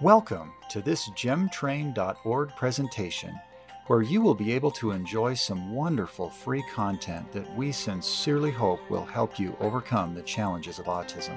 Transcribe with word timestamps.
Welcome 0.00 0.54
to 0.70 0.80
this 0.80 1.10
gemtrain.org 1.10 2.56
presentation, 2.56 3.38
where 3.86 4.00
you 4.00 4.22
will 4.22 4.34
be 4.34 4.50
able 4.54 4.70
to 4.70 4.92
enjoy 4.92 5.34
some 5.34 5.74
wonderful 5.74 6.30
free 6.30 6.64
content 6.72 7.30
that 7.32 7.54
we 7.54 7.70
sincerely 7.70 8.50
hope 8.50 8.80
will 8.88 9.04
help 9.04 9.38
you 9.38 9.54
overcome 9.60 10.14
the 10.14 10.22
challenges 10.22 10.78
of 10.78 10.86
autism. 10.86 11.36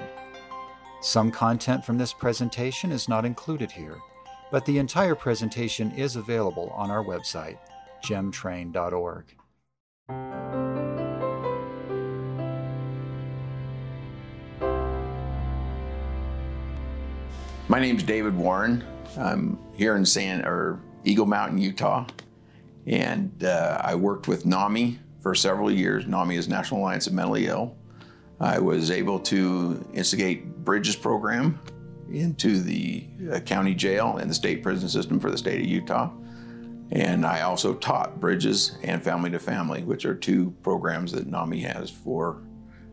Some 1.02 1.30
content 1.30 1.84
from 1.84 1.98
this 1.98 2.14
presentation 2.14 2.90
is 2.90 3.06
not 3.06 3.26
included 3.26 3.70
here, 3.70 3.98
but 4.50 4.64
the 4.64 4.78
entire 4.78 5.14
presentation 5.14 5.90
is 5.90 6.16
available 6.16 6.70
on 6.74 6.90
our 6.90 7.04
website, 7.04 7.58
gemtrain.org. 8.02 9.26
My 17.66 17.80
name's 17.80 18.02
David 18.02 18.36
Warren. 18.36 18.84
I'm 19.16 19.58
here 19.72 19.96
in 19.96 20.04
San 20.04 20.44
or 20.44 20.82
Eagle 21.02 21.24
Mountain, 21.24 21.56
Utah, 21.56 22.06
and 22.86 23.42
uh, 23.42 23.80
I 23.82 23.94
worked 23.94 24.28
with 24.28 24.44
NAMI 24.44 24.98
for 25.22 25.34
several 25.34 25.70
years. 25.70 26.06
NAMI 26.06 26.36
is 26.36 26.46
National 26.46 26.80
Alliance 26.80 27.06
of 27.06 27.14
Mentally 27.14 27.46
Ill. 27.46 27.74
I 28.38 28.58
was 28.58 28.90
able 28.90 29.18
to 29.20 29.82
instigate 29.94 30.46
Bridges 30.62 30.94
program 30.94 31.58
into 32.12 32.60
the 32.60 33.06
uh, 33.32 33.40
county 33.40 33.74
jail 33.74 34.18
and 34.18 34.30
the 34.30 34.34
state 34.34 34.62
prison 34.62 34.90
system 34.90 35.18
for 35.18 35.30
the 35.30 35.38
state 35.38 35.62
of 35.62 35.66
Utah. 35.66 36.10
And 36.90 37.24
I 37.24 37.40
also 37.40 37.72
taught 37.72 38.20
Bridges 38.20 38.76
and 38.82 39.02
Family 39.02 39.30
to 39.30 39.38
Family, 39.38 39.84
which 39.84 40.04
are 40.04 40.14
two 40.14 40.54
programs 40.62 41.12
that 41.12 41.28
NAMI 41.28 41.60
has 41.60 41.88
for 41.88 42.42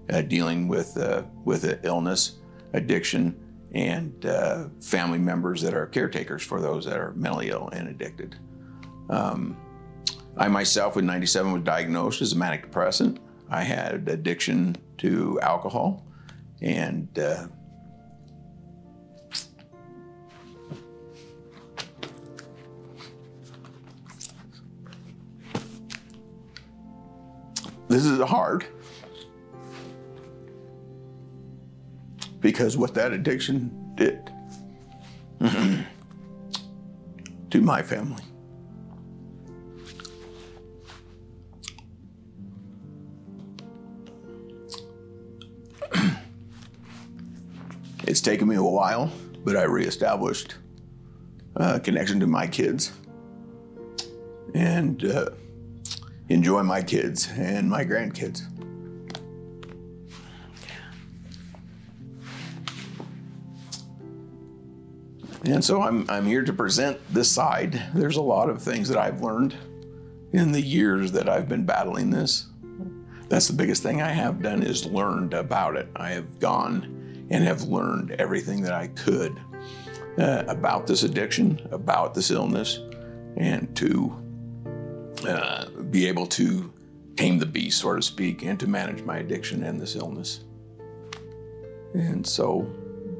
uh, 0.09 0.21
dealing 0.21 0.69
with 0.69 0.95
uh, 0.95 1.23
with 1.43 1.83
illness, 1.83 2.39
addiction, 2.71 3.35
and 3.73 4.25
uh, 4.25 4.65
family 4.81 5.19
members 5.19 5.61
that 5.61 5.73
are 5.73 5.85
caretakers 5.85 6.43
for 6.43 6.59
those 6.59 6.85
that 6.85 6.97
are 6.97 7.13
mentally 7.13 7.49
ill 7.49 7.69
and 7.71 7.87
addicted. 7.87 8.35
Um, 9.09 9.57
I 10.37 10.47
myself, 10.47 10.97
in 10.97 11.05
97, 11.05 11.51
was 11.51 11.63
diagnosed 11.63 12.21
as 12.21 12.33
a 12.33 12.37
manic 12.37 12.63
depressant. 12.63 13.19
I 13.49 13.63
had 13.63 14.07
addiction 14.07 14.77
to 14.99 15.39
alcohol 15.41 16.05
and 16.61 17.07
uh, 17.17 17.47
this 27.87 28.05
is 28.05 28.21
hard 28.21 28.65
because 32.41 32.75
what 32.75 32.93
that 32.95 33.13
addiction 33.13 33.93
did 33.95 34.29
to 37.51 37.61
my 37.61 37.81
family. 37.81 38.23
it's 48.03 48.21
taken 48.21 48.47
me 48.47 48.55
a 48.55 48.63
while, 48.63 49.11
but 49.45 49.55
I 49.55 49.63
reestablished 49.63 50.55
a 51.55 51.79
connection 51.79 52.19
to 52.19 52.27
my 52.27 52.47
kids 52.47 52.91
and 54.53 55.05
uh, 55.05 55.29
enjoy 56.29 56.63
my 56.63 56.81
kids 56.81 57.29
and 57.35 57.69
my 57.69 57.85
grandkids. 57.85 58.41
And 65.51 65.61
so 65.61 65.81
I'm, 65.81 66.09
I'm 66.09 66.25
here 66.25 66.43
to 66.43 66.53
present 66.53 66.97
this 67.13 67.29
side. 67.29 67.83
There's 67.93 68.15
a 68.15 68.21
lot 68.21 68.49
of 68.49 68.61
things 68.61 68.87
that 68.87 68.97
I've 68.97 69.21
learned 69.21 69.53
in 70.31 70.53
the 70.53 70.61
years 70.61 71.11
that 71.11 71.27
I've 71.27 71.49
been 71.49 71.65
battling 71.65 72.09
this. 72.09 72.45
That's 73.27 73.49
the 73.49 73.53
biggest 73.53 73.83
thing 73.83 74.01
I 74.01 74.11
have 74.11 74.41
done 74.41 74.63
is 74.63 74.85
learned 74.85 75.33
about 75.33 75.75
it. 75.75 75.89
I 75.93 76.11
have 76.11 76.39
gone 76.39 77.27
and 77.29 77.43
have 77.43 77.63
learned 77.63 78.11
everything 78.11 78.61
that 78.61 78.71
I 78.71 78.87
could 78.87 79.41
uh, 80.17 80.45
about 80.47 80.87
this 80.87 81.03
addiction, 81.03 81.67
about 81.71 82.13
this 82.13 82.31
illness, 82.31 82.79
and 83.35 83.75
to 83.75 84.15
uh, 85.27 85.65
be 85.89 86.07
able 86.07 86.27
to 86.27 86.71
tame 87.17 87.39
the 87.39 87.45
beast, 87.45 87.81
so 87.81 87.93
to 87.93 88.01
speak, 88.01 88.43
and 88.43 88.57
to 88.57 88.67
manage 88.67 89.03
my 89.03 89.17
addiction 89.17 89.63
and 89.63 89.81
this 89.81 89.97
illness. 89.97 90.45
And 91.93 92.25
so 92.25 92.71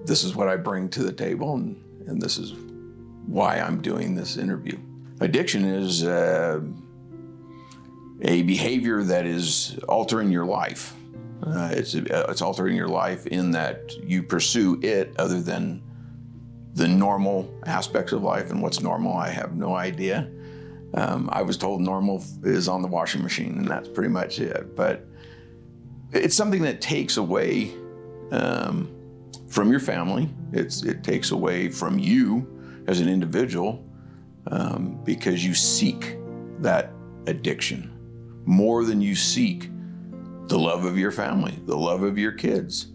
this 0.05 0.23
is 0.23 0.33
what 0.33 0.47
I 0.47 0.55
bring 0.55 0.87
to 0.91 1.03
the 1.03 1.11
table. 1.11 1.55
And 1.55 1.81
and 2.07 2.21
this 2.21 2.37
is 2.37 2.53
why 3.25 3.59
I'm 3.59 3.81
doing 3.81 4.15
this 4.15 4.37
interview. 4.37 4.77
Addiction 5.19 5.65
is 5.65 6.03
uh, 6.03 6.61
a 8.21 8.41
behavior 8.43 9.03
that 9.03 9.25
is 9.25 9.79
altering 9.87 10.31
your 10.31 10.45
life. 10.45 10.93
Uh, 11.43 11.69
it's, 11.71 11.95
uh, 11.95 12.25
it's 12.29 12.41
altering 12.41 12.75
your 12.75 12.87
life 12.87 13.25
in 13.27 13.51
that 13.51 13.91
you 14.03 14.21
pursue 14.21 14.79
it 14.81 15.13
other 15.17 15.41
than 15.41 15.81
the 16.73 16.87
normal 16.87 17.51
aspects 17.65 18.13
of 18.13 18.23
life. 18.23 18.51
And 18.51 18.61
what's 18.61 18.81
normal, 18.81 19.13
I 19.13 19.29
have 19.29 19.55
no 19.55 19.75
idea. 19.75 20.29
Um, 20.93 21.29
I 21.31 21.41
was 21.41 21.57
told 21.57 21.81
normal 21.81 22.23
is 22.43 22.67
on 22.67 22.81
the 22.81 22.87
washing 22.87 23.23
machine, 23.23 23.57
and 23.57 23.67
that's 23.67 23.87
pretty 23.87 24.09
much 24.09 24.39
it. 24.39 24.75
But 24.75 25.05
it's 26.11 26.35
something 26.35 26.61
that 26.63 26.81
takes 26.81 27.17
away 27.17 27.73
um, 28.31 28.89
from 29.51 29.69
your 29.69 29.81
family. 29.81 30.29
It's, 30.53 30.83
it 30.83 31.03
takes 31.03 31.31
away 31.31 31.69
from 31.69 31.99
you 31.99 32.83
as 32.87 33.01
an 33.01 33.09
individual 33.09 33.85
um, 34.47 34.99
because 35.03 35.45
you 35.45 35.53
seek 35.53 36.17
that 36.59 36.93
addiction 37.27 37.91
more 38.45 38.85
than 38.85 39.01
you 39.01 39.13
seek 39.13 39.69
the 40.47 40.57
love 40.57 40.85
of 40.85 40.97
your 40.97 41.11
family, 41.11 41.59
the 41.65 41.77
love 41.77 42.01
of 42.03 42.17
your 42.17 42.31
kids. 42.31 42.87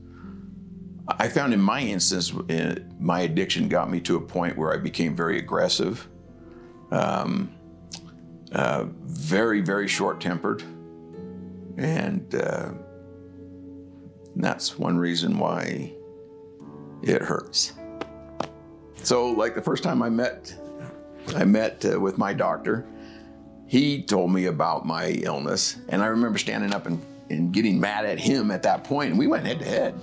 I 1.08 1.28
found 1.28 1.54
in 1.54 1.60
my 1.60 1.80
instance, 1.80 2.34
uh, 2.34 2.76
my 2.98 3.20
addiction 3.20 3.68
got 3.68 3.90
me 3.90 4.00
to 4.00 4.16
a 4.16 4.20
point 4.20 4.56
where 4.56 4.72
I 4.72 4.78
became 4.78 5.14
very 5.14 5.38
aggressive, 5.38 6.08
um, 6.90 7.54
uh, 8.52 8.86
very, 9.04 9.60
very 9.60 9.88
short 9.88 10.20
tempered. 10.20 10.62
And 11.76 12.34
uh, 12.34 12.70
that's 14.34 14.78
one 14.78 14.98
reason 14.98 15.38
why 15.38 15.95
it 17.02 17.22
hurts. 17.22 17.72
So, 19.02 19.30
like 19.30 19.54
the 19.54 19.62
first 19.62 19.82
time 19.82 20.02
I 20.02 20.08
met, 20.08 20.54
I 21.34 21.44
met 21.44 21.84
uh, 21.84 22.00
with 22.00 22.18
my 22.18 22.32
doctor. 22.32 22.86
He 23.66 24.02
told 24.02 24.32
me 24.32 24.46
about 24.46 24.86
my 24.86 25.08
illness, 25.08 25.76
and 25.88 26.02
I 26.02 26.06
remember 26.06 26.38
standing 26.38 26.72
up 26.72 26.86
and, 26.86 27.02
and 27.30 27.52
getting 27.52 27.80
mad 27.80 28.04
at 28.04 28.18
him 28.18 28.50
at 28.50 28.62
that 28.62 28.84
point, 28.84 29.10
and 29.10 29.18
we 29.18 29.26
went 29.26 29.46
head 29.46 29.58
to 29.58 29.64
head. 29.64 29.94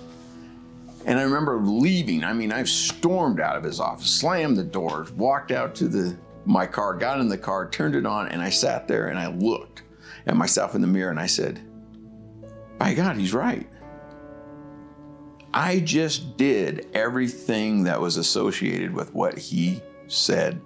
And 1.06 1.20
I 1.20 1.24
remember 1.24 1.60
leaving. 1.62 2.24
I 2.24 2.34
mean, 2.34 2.52
I 2.52 2.64
stormed 2.64 3.40
out 3.40 3.58
of 3.58 3.64
his 3.64 3.80
office, 3.80 4.10
slammed 4.10 4.58
the 4.58 4.64
doors, 4.64 5.12
walked 5.12 5.52
out 5.52 5.76
to 5.76 5.88
the 5.88 6.18
my 6.46 6.66
car, 6.66 6.94
got 6.94 7.20
in 7.20 7.30
the 7.30 7.38
car, 7.38 7.70
turned 7.70 7.96
it 7.96 8.06
on, 8.06 8.28
and 8.28 8.42
I 8.42 8.50
sat 8.50 8.88
there 8.88 9.08
and 9.08 9.18
I 9.18 9.28
looked 9.28 9.84
at 10.26 10.36
myself 10.36 10.76
in 10.76 10.82
the 10.82 10.88
mirror 10.88 11.10
and 11.10 11.20
I 11.20 11.26
said, 11.26 11.62
"By 12.78 12.94
God, 12.94 13.18
he's 13.18 13.34
right." 13.34 13.68
I 15.54 15.80
just 15.80 16.36
did 16.36 16.88
everything 16.94 17.84
that 17.84 18.02
was 18.02 18.18
associated 18.18 18.94
with 18.94 19.14
what 19.14 19.38
he 19.38 19.82
said 20.08 20.60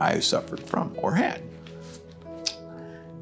I 0.00 0.18
suffered 0.18 0.60
from 0.60 0.94
or 0.96 1.14
had. 1.14 1.42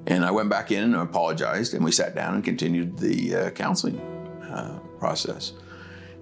And 0.06 0.24
I 0.24 0.30
went 0.30 0.48
back 0.48 0.72
in 0.72 0.82
and 0.82 0.94
apologized, 0.96 1.74
and 1.74 1.84
we 1.84 1.92
sat 1.92 2.14
down 2.14 2.34
and 2.34 2.44
continued 2.44 2.98
the 2.98 3.34
uh, 3.34 3.50
counseling 3.50 4.00
uh, 4.42 4.78
process. 4.98 5.52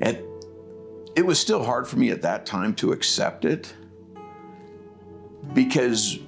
And 0.01 0.19
it 1.15 1.25
was 1.25 1.39
still 1.39 1.65
hard 1.65 1.87
for 1.87 1.97
me 1.97 2.11
at 2.11 2.23
that 2.23 2.45
time 2.45 2.75
to 2.77 2.93
accept 2.93 3.45
it 3.45 3.73
because 5.55 6.19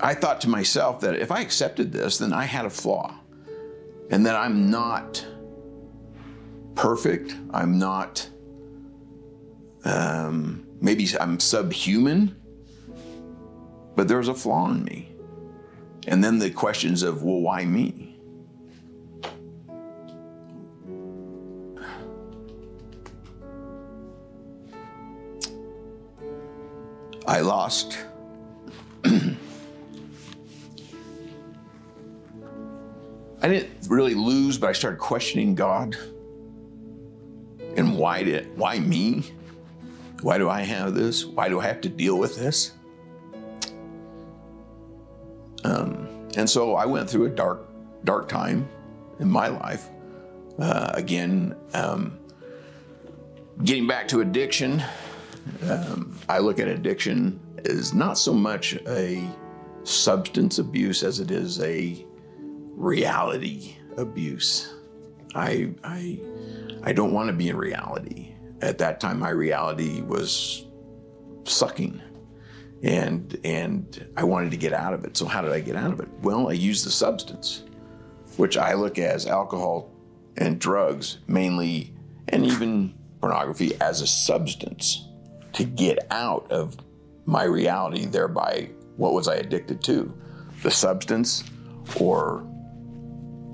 I 0.00 0.14
thought 0.14 0.40
to 0.42 0.48
myself 0.48 1.00
that 1.00 1.14
if 1.16 1.30
I 1.30 1.40
accepted 1.40 1.92
this, 1.92 2.18
then 2.18 2.32
I 2.32 2.44
had 2.44 2.66
a 2.66 2.70
flaw 2.70 3.14
and 4.10 4.26
that 4.26 4.36
I'm 4.36 4.70
not 4.70 5.24
perfect. 6.74 7.34
I'm 7.50 7.78
not, 7.78 8.28
um, 9.84 10.66
maybe 10.80 11.08
I'm 11.20 11.40
subhuman, 11.40 12.36
but 13.96 14.08
there's 14.08 14.28
a 14.28 14.34
flaw 14.34 14.70
in 14.70 14.84
me. 14.84 15.10
And 16.06 16.22
then 16.22 16.38
the 16.38 16.50
questions 16.50 17.02
of, 17.02 17.22
well, 17.22 17.40
why 17.40 17.64
me? 17.64 18.10
I 27.26 27.40
lost. 27.40 27.96
I 29.04 29.36
didn't 33.48 33.70
really 33.88 34.14
lose, 34.14 34.58
but 34.58 34.68
I 34.68 34.72
started 34.72 34.98
questioning 34.98 35.54
God. 35.54 35.96
And 37.76 37.98
why 37.98 38.22
did 38.22 38.56
why 38.56 38.78
me? 38.78 39.32
Why 40.22 40.38
do 40.38 40.48
I 40.48 40.62
have 40.62 40.94
this? 40.94 41.24
Why 41.24 41.48
do 41.48 41.60
I 41.60 41.66
have 41.66 41.80
to 41.82 41.88
deal 41.88 42.18
with 42.18 42.36
this? 42.36 42.72
Um, 45.64 46.28
and 46.36 46.48
so 46.48 46.74
I 46.74 46.86
went 46.86 47.08
through 47.08 47.26
a 47.26 47.30
dark, 47.30 47.68
dark 48.04 48.28
time 48.28 48.68
in 49.18 49.28
my 49.30 49.48
life. 49.48 49.88
Uh, 50.58 50.90
again, 50.94 51.56
um, 51.72 52.18
getting 53.64 53.86
back 53.86 54.06
to 54.08 54.20
addiction, 54.20 54.82
um, 55.68 56.18
I 56.28 56.38
look 56.38 56.58
at 56.58 56.68
addiction 56.68 57.40
as 57.64 57.94
not 57.94 58.18
so 58.18 58.32
much 58.32 58.74
a 58.86 59.22
substance 59.84 60.58
abuse 60.58 61.02
as 61.02 61.20
it 61.20 61.30
is 61.30 61.60
a 61.60 62.04
reality 62.70 63.76
abuse. 63.96 64.74
I, 65.34 65.70
I, 65.82 66.20
I 66.86 66.92
don't 66.92 67.12
want 67.12 67.28
to 67.28 67.32
be 67.32 67.48
in 67.48 67.56
reality. 67.56 68.34
At 68.60 68.78
that 68.78 69.00
time, 69.00 69.18
my 69.18 69.30
reality 69.30 70.02
was 70.02 70.66
sucking, 71.44 72.02
and 72.82 73.38
and 73.42 74.06
I 74.18 74.24
wanted 74.24 74.50
to 74.50 74.58
get 74.58 74.74
out 74.74 74.92
of 74.92 75.04
it. 75.04 75.16
So 75.16 75.24
how 75.24 75.40
did 75.40 75.52
I 75.52 75.60
get 75.60 75.76
out 75.76 75.92
of 75.92 76.00
it? 76.00 76.08
Well, 76.20 76.50
I 76.50 76.52
used 76.52 76.84
the 76.84 76.90
substance, 76.90 77.64
which 78.36 78.58
I 78.58 78.74
look 78.74 78.98
as 78.98 79.26
alcohol 79.26 79.90
and 80.36 80.58
drugs 80.58 81.18
mainly, 81.26 81.94
and 82.28 82.44
even 82.44 82.94
pornography 83.20 83.80
as 83.80 84.02
a 84.02 84.06
substance 84.06 85.08
to 85.54 85.64
get 85.64 86.06
out 86.10 86.50
of 86.52 86.76
my 87.24 87.44
reality. 87.44 88.04
Thereby, 88.04 88.68
what 88.96 89.14
was 89.14 89.26
I 89.26 89.36
addicted 89.36 89.82
to? 89.84 90.14
The 90.62 90.70
substance, 90.70 91.44
or 91.98 92.46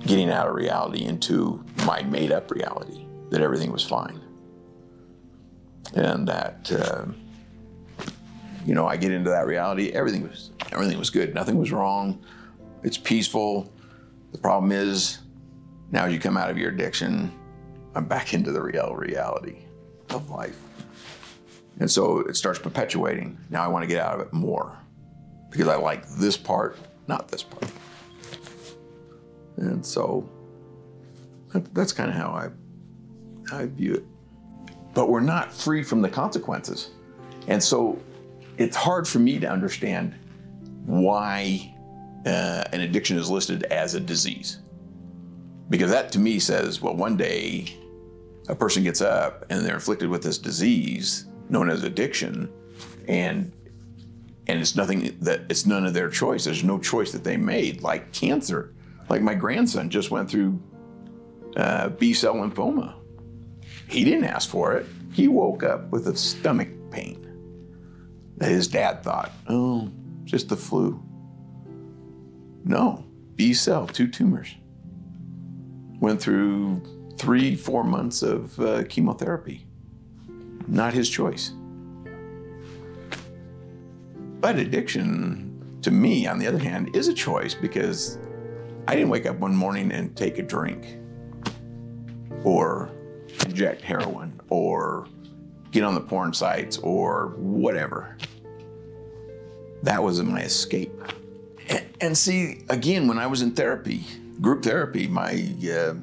getting 0.01 0.31
out 0.31 0.49
of 0.49 0.55
reality 0.57 1.05
into 1.05 1.65
my 1.85 2.03
made 2.03 2.33
up 2.33 2.51
reality 2.51 3.07
that 3.31 3.41
everything 3.41 3.73
was 3.73 3.85
fine. 3.85 4.21
And 5.95 6.29
that, 6.29 6.71
uh, 6.71 7.07
you 8.65 8.75
know, 8.75 8.87
I 8.87 8.97
get 8.97 9.13
into 9.13 9.31
that 9.31 9.47
reality, 9.47 9.91
everything 9.91 10.23
was, 10.23 10.51
everything 10.71 10.99
was 10.99 11.11
good, 11.11 11.35
nothing 11.35 11.57
was 11.57 11.73
wrong, 11.73 12.25
it's 12.83 12.99
peaceful. 12.99 13.73
The 14.33 14.39
problem 14.39 14.71
is, 14.73 15.19
now 15.91 16.07
you 16.07 16.21
come 16.21 16.37
out 16.37 16.51
of 16.51 16.59
your 16.59 16.71
addiction, 16.71 17.33
I'm 17.95 18.05
back 18.05 18.35
into 18.35 18.53
the 18.53 18.63
real 18.63 18.95
reality 18.95 19.65
of 20.11 20.31
life. 20.31 20.59
And 21.81 21.91
so 21.91 22.21
it 22.21 22.37
starts 22.37 22.59
perpetuating. 22.59 23.39
Now 23.49 23.65
I 23.65 23.69
want 23.69 23.83
to 23.83 23.87
get 23.87 24.01
out 24.01 24.21
of 24.21 24.27
it 24.27 24.33
more 24.33 24.77
because 25.51 25.67
I 25.67 25.77
like 25.77 26.09
this 26.09 26.37
part, 26.37 26.77
not 27.09 27.29
this 27.29 27.43
part. 27.43 27.71
And 29.57 29.85
so 29.85 30.29
that, 31.53 31.75
that's 31.75 31.93
kind 31.93 32.11
of 32.11 32.17
how 32.17 32.29
I, 32.29 32.51
I 33.53 33.67
view 33.67 33.95
it. 33.95 34.05
But 34.95 35.09
we're 35.09 35.21
not 35.21 35.53
free 35.53 35.83
from 35.83 36.03
the 36.03 36.09
consequences. 36.09 36.91
And 37.47 37.63
so 37.63 37.99
it's 38.59 38.77
hard 38.77 39.07
for 39.07 39.19
me 39.19 39.39
to 39.39 39.49
understand 39.49 40.15
why 40.85 41.75
uh, 42.27 42.65
an 42.73 42.81
addiction 42.81 43.17
is 43.17 43.31
listed 43.31 43.65
as 43.65 43.95
a 43.95 44.01
disease. 44.01 44.59
Because 45.69 45.91
that 45.91 46.11
to 46.13 46.19
me 46.19 46.39
says, 46.39 46.81
well, 46.83 46.95
one 46.95 47.17
day 47.17 47.79
a 48.49 48.55
person 48.55 48.83
gets 48.83 49.01
up 49.01 49.47
and 49.51 49.65
they're 49.65 49.75
inflicted 49.75 50.09
with 50.09 50.23
this 50.23 50.39
disease 50.39 51.27
known 51.49 51.69
as 51.71 51.83
addiction, 51.85 52.51
and 53.09 53.53
and 54.47 54.61
it's 54.61 54.75
nothing 54.75 55.17
that 55.21 55.43
it's 55.49 55.67
none 55.67 55.87
of 55.87 55.95
their 55.95 56.09
choice. 56.09 56.45
There's 56.45 56.65
no 56.65 56.79
choice 56.79 57.13
that 57.13 57.25
they 57.25 57.37
made, 57.37 57.83
like 57.83 58.13
cancer. 58.13 58.75
Like 59.09 59.23
my 59.23 59.35
grandson 59.35 59.91
just 59.91 60.11
went 60.11 60.31
through 60.31 60.61
uh, 61.57 61.91
B 61.91 62.13
cell 62.13 62.35
lymphoma. 62.35 62.95
He 63.91 64.05
didn't 64.05 64.25
ask 64.25 64.49
for 64.49 64.75
it. 64.75 64.87
He 65.13 65.27
woke 65.27 65.65
up 65.65 65.91
with 65.91 66.07
a 66.07 66.17
stomach 66.17 66.69
pain 66.93 67.27
that 68.37 68.49
his 68.49 68.69
dad 68.69 69.03
thought, 69.03 69.33
oh, 69.49 69.91
just 70.23 70.49
the 70.49 70.57
flu. 70.57 71.03
No, 72.65 73.05
B 73.35 73.53
cell, 73.53 73.89
two 73.89 74.07
tumors. 74.07 74.55
Went 75.99 76.23
through 76.23 76.83
three, 77.19 77.57
four 77.57 77.83
months 77.83 78.23
of 78.23 78.59
uh, 78.61 78.85
chemotherapy. 78.85 79.67
Not 80.69 80.95
his 80.95 81.11
choice. 81.11 81.53
But 84.41 84.57
addiction, 84.57 85.79
to 85.83 85.91
me, 85.91 86.29
on 86.29 86.39
the 86.39 86.47
other 86.47 86.59
hand, 86.59 86.95
is 86.95 87.09
a 87.09 87.15
choice 87.15 87.55
because 87.55 88.19
I 88.87 88.95
didn't 88.95 89.11
wake 89.11 89.27
up 89.27 89.37
one 89.39 89.55
morning 89.55 89.91
and 89.91 90.17
take 90.17 90.39
a 90.39 90.43
drink 90.43 90.97
or 92.45 92.93
inject 93.45 93.83
heroin 93.83 94.41
or 94.49 95.07
get 95.71 95.85
on 95.85 95.95
the 95.95 96.01
porn 96.01 96.33
sites 96.33 96.79
or 96.79 97.35
whatever. 97.37 98.17
That 99.83 100.03
was 100.03 100.23
my 100.23 100.43
escape. 100.43 100.93
And, 101.69 101.85
and 102.01 102.19
see, 102.19 102.65
again, 102.69 103.09
when 103.09 103.19
I 103.19 103.27
was 103.27 103.43
in 103.43 103.53
therapy, 103.53 104.05
group 104.41 104.63
therapy, 104.63 105.07
my 105.07 105.55
uh, 105.73 105.95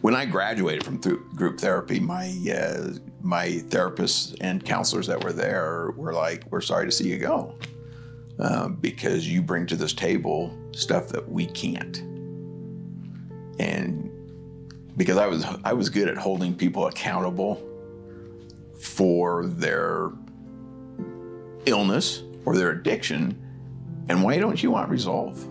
when 0.00 0.14
I 0.14 0.26
graduated 0.26 0.84
from 0.84 0.98
th- 0.98 1.16
group 1.34 1.58
therapy, 1.58 2.00
my 2.00 2.26
uh, 2.54 2.90
my 3.22 3.48
therapists 3.68 4.36
and 4.40 4.62
counselors 4.64 5.06
that 5.06 5.22
were 5.22 5.32
there 5.32 5.92
were 5.96 6.12
like, 6.12 6.44
"We're 6.50 6.60
sorry 6.60 6.86
to 6.86 6.92
see 6.92 7.08
you 7.08 7.18
go, 7.18 7.54
uh, 8.38 8.68
because 8.68 9.26
you 9.26 9.40
bring 9.40 9.66
to 9.66 9.76
this 9.76 9.94
table 9.94 10.54
stuff 10.72 11.08
that 11.08 11.26
we 11.26 11.46
can't." 11.46 11.98
And 13.58 14.10
because 14.96 15.16
I 15.16 15.26
was 15.26 15.44
I 15.64 15.72
was 15.72 15.88
good 15.88 16.08
at 16.08 16.16
holding 16.16 16.54
people 16.54 16.86
accountable 16.86 17.62
for 18.80 19.46
their 19.46 20.10
illness 21.66 22.22
or 22.44 22.56
their 22.56 22.70
addiction, 22.70 23.40
and 24.08 24.22
why 24.22 24.38
don't 24.38 24.62
you 24.62 24.70
want 24.70 24.90
resolve? 24.90 25.48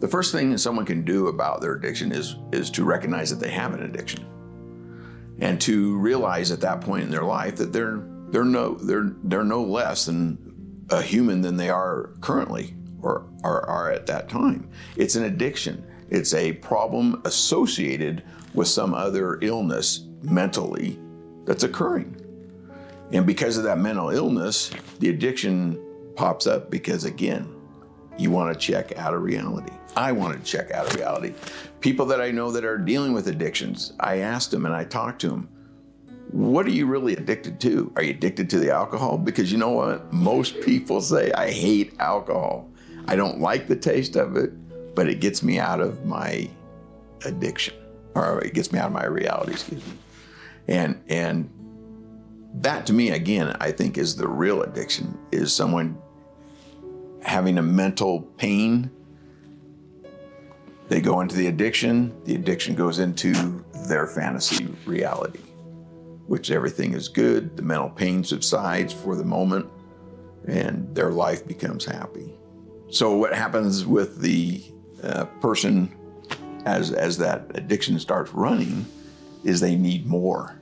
The 0.00 0.08
first 0.08 0.32
thing 0.32 0.50
that 0.50 0.58
someone 0.58 0.84
can 0.84 1.04
do 1.04 1.28
about 1.28 1.60
their 1.60 1.74
addiction 1.74 2.12
is 2.12 2.36
is 2.52 2.70
to 2.72 2.84
recognize 2.84 3.30
that 3.30 3.40
they 3.40 3.50
have 3.50 3.72
an 3.74 3.82
addiction, 3.84 4.24
and 5.40 5.60
to 5.62 5.96
realize 5.98 6.50
at 6.50 6.60
that 6.60 6.80
point 6.80 7.04
in 7.04 7.10
their 7.10 7.24
life 7.24 7.56
that 7.56 7.72
they're 7.72 8.02
they're 8.28 8.44
no 8.44 8.74
they're 8.74 9.14
they're 9.24 9.44
no 9.44 9.62
less 9.62 10.06
than 10.06 10.38
a 10.90 11.00
human 11.00 11.40
than 11.40 11.56
they 11.56 11.70
are 11.70 12.10
currently 12.20 12.74
or 13.00 13.26
are, 13.42 13.66
are 13.66 13.90
at 13.90 14.06
that 14.06 14.28
time. 14.28 14.68
It's 14.96 15.14
an 15.14 15.24
addiction. 15.24 15.86
It's 16.10 16.34
a 16.34 16.52
problem 16.54 17.22
associated 17.24 18.22
with 18.54 18.68
some 18.68 18.94
other 18.94 19.38
illness 19.42 20.06
mentally 20.22 20.98
that's 21.44 21.64
occurring. 21.64 22.16
And 23.12 23.26
because 23.26 23.58
of 23.58 23.64
that 23.64 23.78
mental 23.78 24.10
illness, 24.10 24.70
the 25.00 25.10
addiction 25.10 25.78
pops 26.16 26.46
up 26.46 26.70
because, 26.70 27.04
again, 27.04 27.52
you 28.16 28.30
want 28.30 28.52
to 28.52 28.58
check 28.58 28.96
out 28.96 29.12
of 29.12 29.22
reality. 29.22 29.72
I 29.96 30.12
want 30.12 30.38
to 30.38 30.44
check 30.44 30.70
out 30.70 30.86
of 30.86 30.94
reality. 30.94 31.34
People 31.80 32.06
that 32.06 32.20
I 32.20 32.30
know 32.30 32.50
that 32.52 32.64
are 32.64 32.78
dealing 32.78 33.12
with 33.12 33.28
addictions, 33.28 33.92
I 34.00 34.18
asked 34.18 34.50
them 34.50 34.66
and 34.66 34.74
I 34.74 34.84
talked 34.84 35.20
to 35.22 35.28
them, 35.28 35.48
what 36.30 36.66
are 36.66 36.70
you 36.70 36.86
really 36.86 37.14
addicted 37.14 37.60
to? 37.60 37.92
Are 37.94 38.02
you 38.02 38.10
addicted 38.10 38.50
to 38.50 38.58
the 38.58 38.72
alcohol? 38.72 39.18
Because 39.18 39.52
you 39.52 39.58
know 39.58 39.70
what? 39.70 40.12
Most 40.12 40.60
people 40.62 41.00
say, 41.00 41.30
I 41.32 41.50
hate 41.50 41.94
alcohol. 42.00 42.68
I 43.06 43.14
don't 43.14 43.40
like 43.40 43.68
the 43.68 43.76
taste 43.76 44.16
of 44.16 44.36
it, 44.36 44.50
but 44.94 45.08
it 45.08 45.20
gets 45.20 45.42
me 45.42 45.58
out 45.58 45.80
of 45.80 46.04
my 46.06 46.48
addiction 47.24 47.74
or 48.14 48.40
it 48.40 48.54
gets 48.54 48.72
me 48.72 48.78
out 48.78 48.86
of 48.86 48.92
my 48.92 49.06
reality, 49.06 49.52
excuse 49.52 49.84
me. 49.86 49.92
And 50.68 51.02
and 51.08 51.50
that 52.54 52.86
to 52.86 52.92
me 52.92 53.10
again, 53.10 53.56
I 53.60 53.72
think 53.72 53.98
is 53.98 54.16
the 54.16 54.28
real 54.28 54.62
addiction 54.62 55.18
is 55.32 55.52
someone 55.52 55.98
having 57.22 57.58
a 57.58 57.62
mental 57.62 58.22
pain. 58.22 58.90
They 60.88 61.00
go 61.00 61.20
into 61.20 61.34
the 61.34 61.46
addiction, 61.46 62.14
the 62.24 62.34
addiction 62.34 62.74
goes 62.74 62.98
into 62.98 63.64
their 63.88 64.06
fantasy 64.06 64.68
reality, 64.84 65.40
which 66.26 66.50
everything 66.50 66.92
is 66.92 67.08
good, 67.08 67.56
the 67.56 67.62
mental 67.62 67.88
pain 67.88 68.22
subsides 68.22 68.92
for 68.92 69.16
the 69.16 69.24
moment, 69.24 69.66
and 70.46 70.94
their 70.94 71.10
life 71.10 71.46
becomes 71.46 71.84
happy. 71.84 72.34
So, 72.90 73.16
what 73.16 73.34
happens 73.34 73.86
with 73.86 74.20
the 74.20 74.62
uh, 75.02 75.24
person 75.40 75.94
as, 76.64 76.92
as 76.92 77.18
that 77.18 77.50
addiction 77.54 77.98
starts 77.98 78.32
running 78.32 78.86
is 79.44 79.60
they 79.60 79.76
need 79.76 80.06
more. 80.06 80.58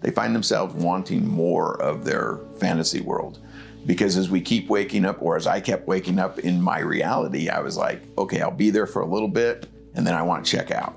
They 0.00 0.10
find 0.10 0.34
themselves 0.34 0.74
wanting 0.74 1.26
more 1.26 1.80
of 1.80 2.04
their 2.04 2.38
fantasy 2.58 3.00
world. 3.00 3.40
Because 3.86 4.16
as 4.16 4.28
we 4.28 4.40
keep 4.40 4.68
waking 4.68 5.04
up, 5.04 5.22
or 5.22 5.36
as 5.36 5.46
I 5.46 5.60
kept 5.60 5.86
waking 5.86 6.18
up 6.18 6.40
in 6.40 6.60
my 6.60 6.80
reality, 6.80 7.48
I 7.48 7.60
was 7.60 7.76
like, 7.76 8.02
okay, 8.18 8.40
I'll 8.40 8.50
be 8.50 8.70
there 8.70 8.86
for 8.86 9.02
a 9.02 9.06
little 9.06 9.28
bit 9.28 9.68
and 9.94 10.06
then 10.06 10.14
I 10.14 10.22
want 10.22 10.44
to 10.44 10.50
check 10.50 10.70
out. 10.70 10.94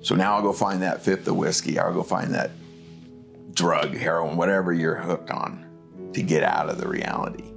So 0.00 0.14
now 0.14 0.34
I'll 0.34 0.42
go 0.42 0.52
find 0.52 0.82
that 0.82 1.02
fifth 1.02 1.26
of 1.28 1.36
whiskey, 1.36 1.78
I'll 1.78 1.92
go 1.92 2.02
find 2.02 2.34
that 2.34 2.50
drug, 3.52 3.94
heroin, 3.96 4.36
whatever 4.36 4.72
you're 4.72 4.96
hooked 4.96 5.30
on 5.30 5.64
to 6.12 6.22
get 6.22 6.42
out 6.42 6.68
of 6.68 6.78
the 6.78 6.88
reality. 6.88 7.52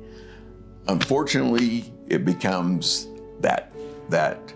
Unfortunately, 0.88 1.94
it 2.08 2.26
becomes 2.26 3.08
that 3.40 3.72
that 4.10 4.54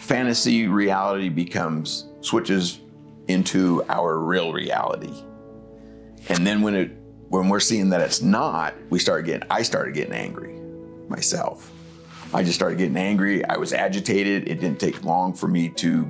fantasy 0.00 0.66
reality 0.66 1.28
becomes 1.28 2.06
switches 2.22 2.80
into 3.28 3.84
our 3.88 4.18
real 4.18 4.52
reality. 4.52 5.14
And 6.28 6.46
then 6.46 6.62
when 6.62 6.74
it 6.74 6.96
when 7.28 7.48
we're 7.48 7.60
seeing 7.60 7.90
that 7.90 8.00
it's 8.00 8.22
not, 8.22 8.74
we 8.88 8.98
start 8.98 9.26
getting 9.26 9.46
I 9.50 9.62
started 9.62 9.94
getting 9.94 10.14
angry 10.14 10.58
myself. 11.08 11.70
I 12.32 12.42
just 12.42 12.54
started 12.54 12.78
getting 12.78 12.96
angry. 12.96 13.44
I 13.44 13.56
was 13.56 13.72
agitated. 13.72 14.48
It 14.48 14.60
didn't 14.60 14.80
take 14.80 15.04
long 15.04 15.34
for 15.34 15.48
me 15.48 15.68
to 15.76 16.08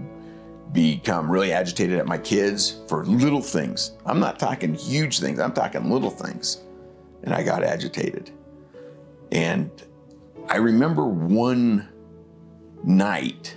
become 0.72 1.30
really 1.30 1.52
agitated 1.52 1.98
at 1.98 2.06
my 2.06 2.18
kids 2.18 2.80
for 2.88 3.04
little 3.04 3.42
things. 3.42 3.92
I'm 4.06 4.20
not 4.20 4.38
talking 4.38 4.74
huge 4.74 5.18
things, 5.18 5.40
I'm 5.40 5.52
talking 5.52 5.90
little 5.90 6.10
things. 6.10 6.62
And 7.24 7.34
I 7.34 7.42
got 7.42 7.64
agitated. 7.64 8.30
And 9.32 9.70
I 10.48 10.56
remember 10.56 11.06
one 11.06 11.88
night 12.84 13.56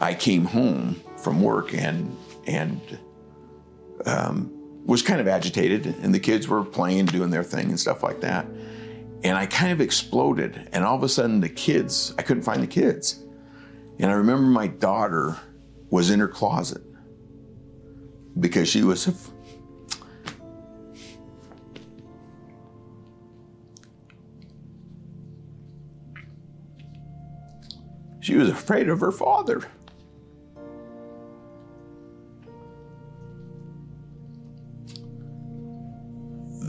I 0.00 0.14
came 0.14 0.44
home 0.44 1.02
from 1.16 1.42
work 1.42 1.74
and 1.74 2.16
and 2.46 2.80
um, 4.06 4.52
was 4.86 5.02
kind 5.02 5.20
of 5.20 5.28
agitated, 5.28 5.86
and 6.02 6.14
the 6.14 6.20
kids 6.20 6.48
were 6.48 6.64
playing, 6.64 7.06
doing 7.06 7.30
their 7.30 7.44
thing, 7.44 7.68
and 7.68 7.78
stuff 7.78 8.02
like 8.02 8.20
that. 8.20 8.46
And 9.24 9.36
I 9.36 9.46
kind 9.46 9.72
of 9.72 9.80
exploded, 9.80 10.68
and 10.72 10.84
all 10.84 10.96
of 10.96 11.02
a 11.02 11.08
sudden, 11.08 11.40
the 11.40 11.48
kids, 11.48 12.14
I 12.16 12.22
couldn't 12.22 12.44
find 12.44 12.62
the 12.62 12.68
kids. 12.68 13.24
And 13.98 14.10
I 14.10 14.14
remember 14.14 14.46
my 14.46 14.68
daughter 14.68 15.36
was 15.90 16.10
in 16.10 16.20
her 16.20 16.28
closet 16.28 16.82
because 18.38 18.68
she 18.68 18.82
was. 18.82 19.30
She 28.20 28.36
was 28.36 28.50
afraid 28.50 28.90
of 28.90 29.00
her 29.00 29.10
father. 29.10 29.62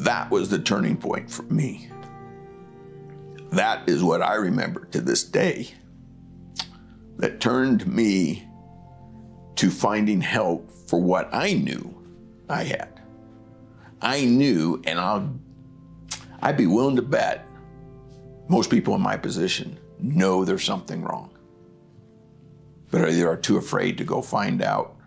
That 0.09 0.31
was 0.31 0.49
the 0.49 0.57
turning 0.57 0.97
point 0.97 1.29
for 1.29 1.43
me. 1.43 1.87
That 3.51 3.87
is 3.87 4.01
what 4.01 4.23
I 4.23 4.33
remember 4.33 4.85
to 4.85 5.01
this 5.01 5.23
day 5.23 5.69
that 7.17 7.39
turned 7.39 7.85
me 7.85 8.47
to 9.57 9.69
finding 9.69 10.19
help 10.19 10.71
for 10.87 10.99
what 10.99 11.29
I 11.31 11.53
knew 11.53 11.95
I 12.49 12.63
had. 12.63 13.01
I 14.01 14.25
knew, 14.25 14.81
and 14.83 14.99
I'll, 14.99 15.31
I'd 16.41 16.57
be 16.57 16.65
willing 16.65 16.95
to 16.95 17.03
bet 17.03 17.45
most 18.47 18.71
people 18.71 18.95
in 18.95 19.01
my 19.01 19.15
position 19.15 19.77
know 19.99 20.43
there's 20.43 20.63
something 20.63 21.03
wrong, 21.03 21.37
but 22.89 23.07
either 23.07 23.29
are 23.29 23.37
too 23.37 23.57
afraid 23.57 23.99
to 23.99 24.03
go 24.05 24.23
find 24.23 24.63
out. 24.63 24.97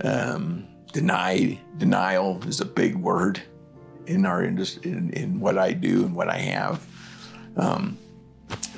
Um, 0.00 0.66
deny, 0.94 1.60
denial 1.76 2.42
is 2.48 2.62
a 2.62 2.64
big 2.64 2.96
word 2.96 3.42
in 4.08 4.24
our 4.26 4.42
industry, 4.42 4.90
in, 4.90 5.10
in 5.10 5.40
what 5.40 5.58
I 5.58 5.72
do 5.72 6.04
and 6.04 6.14
what 6.14 6.28
I 6.28 6.38
have. 6.38 6.86
Um, 7.56 7.98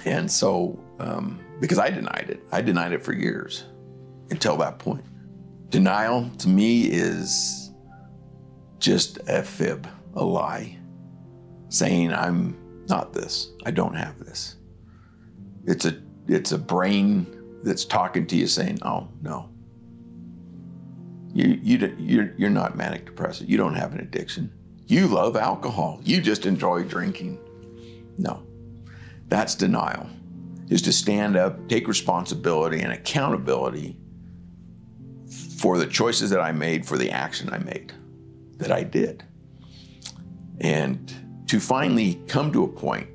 and 0.05 0.31
so, 0.31 0.79
um, 0.99 1.41
because 1.61 1.79
I 1.79 1.91
denied 1.91 2.27
it, 2.29 2.43
I 2.53 2.61
denied 2.61 2.93
it 2.93 3.03
for 3.03 3.13
years 3.13 3.65
until 4.31 4.57
that 4.59 4.79
point. 4.79 5.05
Denial 5.69 6.29
to 6.39 6.49
me 6.49 6.87
is 6.87 7.71
just 8.79 9.19
a 9.29 9.43
fib, 9.43 9.87
a 10.15 10.25
lie, 10.25 10.77
saying 11.69 12.13
I'm 12.13 12.57
not 12.89 13.13
this, 13.13 13.51
I 13.65 13.71
don't 13.71 13.95
have 13.95 14.19
this. 14.19 14.57
It's 15.67 15.85
a 15.85 16.01
it's 16.27 16.53
a 16.53 16.59
brain 16.59 17.27
that's 17.63 17.85
talking 17.85 18.27
to 18.27 18.37
you 18.37 18.47
saying, 18.47 18.79
"Oh 18.83 19.09
no, 19.21 19.51
you 21.33 21.61
you 21.63 21.95
you're 21.99 22.33
you're 22.37 22.51
not 22.51 22.77
manic 22.77 23.05
depressive. 23.05 23.49
You 23.49 23.59
don't 23.59 23.75
have 23.75 23.93
an 23.93 24.01
addiction. 24.01 24.53
You 24.91 25.07
love 25.07 25.37
alcohol. 25.37 26.01
You 26.05 26.21
just 26.21 26.47
enjoy 26.47 26.83
drinking." 26.83 27.39
No, 28.19 28.43
that's 29.29 29.55
denial. 29.55 30.09
Is 30.69 30.83
to 30.83 30.93
stand 30.93 31.37
up, 31.37 31.69
take 31.69 31.89
responsibility 31.89 32.81
and 32.81 32.93
accountability 32.93 33.97
for 35.59 35.79
the 35.79 35.87
choices 35.87 36.31
that 36.31 36.41
I 36.41 36.53
made, 36.53 36.87
for 36.87 36.97
the 36.97 37.11
action 37.11 37.51
I 37.51 37.59
made, 37.59 37.93
that 38.59 38.73
I 38.73 38.83
did. 38.83 39.25
And 40.61 41.13
to 41.47 41.61
finally 41.61 42.23
come 42.27 42.53
to 42.53 42.65
a 42.65 42.69
point, 42.69 43.09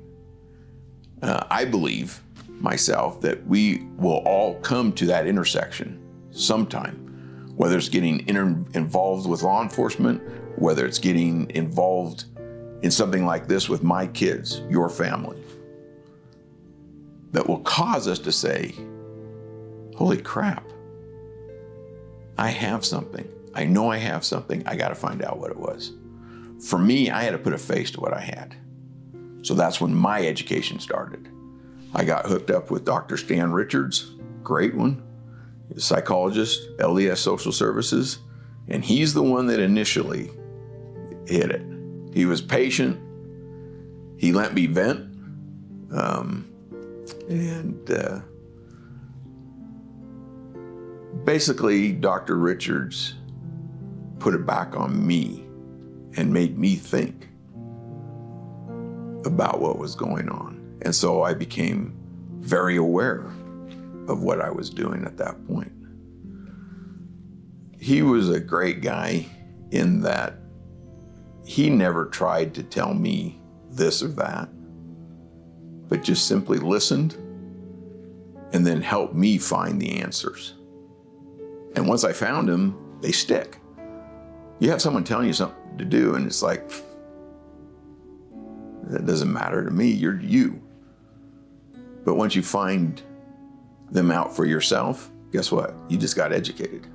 uh, 1.22 1.44
I 1.50 1.64
believe 1.64 2.22
myself 2.48 3.20
that 3.20 3.46
we 3.46 3.86
will 3.96 4.22
all 4.24 4.54
come 4.60 4.92
to 4.94 5.06
that 5.06 5.26
intersection 5.26 6.00
sometime, 6.30 7.52
whether 7.56 7.76
it's 7.76 7.88
getting 7.88 8.26
inter- 8.28 8.64
involved 8.74 9.28
with 9.28 9.42
law 9.42 9.62
enforcement, 9.62 10.22
whether 10.56 10.86
it's 10.86 10.98
getting 10.98 11.50
involved 11.50 12.24
in 12.82 12.90
something 12.90 13.24
like 13.24 13.46
this 13.46 13.68
with 13.68 13.82
my 13.82 14.06
kids, 14.06 14.60
your 14.68 14.88
family, 14.88 15.42
that 17.32 17.46
will 17.46 17.60
cause 17.60 18.08
us 18.08 18.18
to 18.20 18.32
say, 18.32 18.74
Holy 19.96 20.20
crap, 20.20 20.64
I 22.38 22.50
have 22.50 22.84
something. 22.84 23.26
I 23.54 23.64
know 23.64 23.90
I 23.90 23.96
have 23.96 24.24
something. 24.24 24.62
I 24.66 24.76
got 24.76 24.88
to 24.88 24.94
find 24.94 25.22
out 25.22 25.38
what 25.38 25.50
it 25.50 25.56
was. 25.56 25.92
For 26.60 26.78
me, 26.78 27.10
I 27.10 27.22
had 27.22 27.30
to 27.30 27.38
put 27.38 27.54
a 27.54 27.58
face 27.58 27.90
to 27.92 28.00
what 28.00 28.12
I 28.12 28.20
had. 28.20 28.54
So 29.42 29.54
that's 29.54 29.80
when 29.80 29.94
my 29.94 30.26
education 30.26 30.78
started. 30.80 31.28
I 31.94 32.04
got 32.04 32.26
hooked 32.26 32.50
up 32.50 32.70
with 32.70 32.84
Dr. 32.84 33.16
Stan 33.16 33.52
Richards, 33.52 34.12
great 34.42 34.74
one, 34.74 35.02
psychologist, 35.76 36.68
LDS 36.78 37.18
Social 37.18 37.52
Services, 37.52 38.18
and 38.68 38.84
he's 38.84 39.14
the 39.14 39.22
one 39.22 39.46
that 39.46 39.60
initially 39.60 40.30
hit 41.26 41.50
it. 41.50 41.62
He 42.12 42.24
was 42.24 42.40
patient. 42.40 43.00
He 44.18 44.32
let 44.32 44.54
me 44.54 44.66
vent. 44.66 45.14
Um, 45.92 46.50
and 47.28 47.90
uh, 47.90 48.20
basically, 51.24 51.92
Dr. 51.92 52.36
Richards 52.36 53.14
put 54.18 54.34
it 54.34 54.46
back 54.46 54.76
on 54.76 55.06
me 55.06 55.46
and 56.16 56.32
made 56.32 56.58
me 56.58 56.76
think 56.76 57.28
about 59.26 59.60
what 59.60 59.78
was 59.78 59.94
going 59.94 60.28
on. 60.28 60.78
And 60.82 60.94
so 60.94 61.22
I 61.22 61.34
became 61.34 61.94
very 62.38 62.76
aware 62.76 63.26
of 64.08 64.22
what 64.22 64.40
I 64.40 64.50
was 64.50 64.70
doing 64.70 65.04
at 65.04 65.16
that 65.18 65.46
point. 65.46 65.72
He 67.78 68.02
was 68.02 68.30
a 68.30 68.40
great 68.40 68.80
guy 68.80 69.26
in 69.70 70.00
that 70.02 70.38
he 71.46 71.70
never 71.70 72.06
tried 72.06 72.52
to 72.54 72.62
tell 72.64 72.92
me 72.92 73.40
this 73.70 74.02
or 74.02 74.08
that, 74.08 74.48
but 75.88 76.02
just 76.02 76.26
simply 76.26 76.58
listened 76.58 77.14
and 78.52 78.66
then 78.66 78.82
helped 78.82 79.14
me 79.14 79.38
find 79.38 79.80
the 79.80 80.00
answers. 80.00 80.54
And 81.76 81.86
once 81.86 82.02
I 82.02 82.12
found 82.12 82.48
them, 82.48 82.98
they 83.00 83.12
stick. 83.12 83.58
You 84.58 84.70
have 84.70 84.82
someone 84.82 85.04
telling 85.04 85.28
you 85.28 85.32
something 85.32 85.78
to 85.78 85.84
do, 85.84 86.16
and 86.16 86.26
it's 86.26 86.42
like, 86.42 86.68
that 88.88 89.06
doesn't 89.06 89.32
matter 89.32 89.64
to 89.64 89.70
me, 89.70 89.88
you're 89.88 90.20
you. 90.20 90.60
But 92.04 92.16
once 92.16 92.34
you 92.34 92.42
find 92.42 93.00
them 93.92 94.10
out 94.10 94.34
for 94.34 94.46
yourself, 94.46 95.12
guess 95.30 95.52
what? 95.52 95.74
You 95.88 95.96
just 95.96 96.16
got 96.16 96.32
educated. 96.32 96.88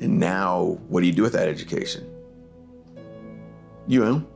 And 0.00 0.18
now, 0.18 0.78
what 0.88 1.00
do 1.00 1.06
you 1.06 1.12
do 1.12 1.22
with 1.22 1.34
that 1.34 1.48
education? 1.48 2.14
You 3.88 4.04
know, 4.04 4.26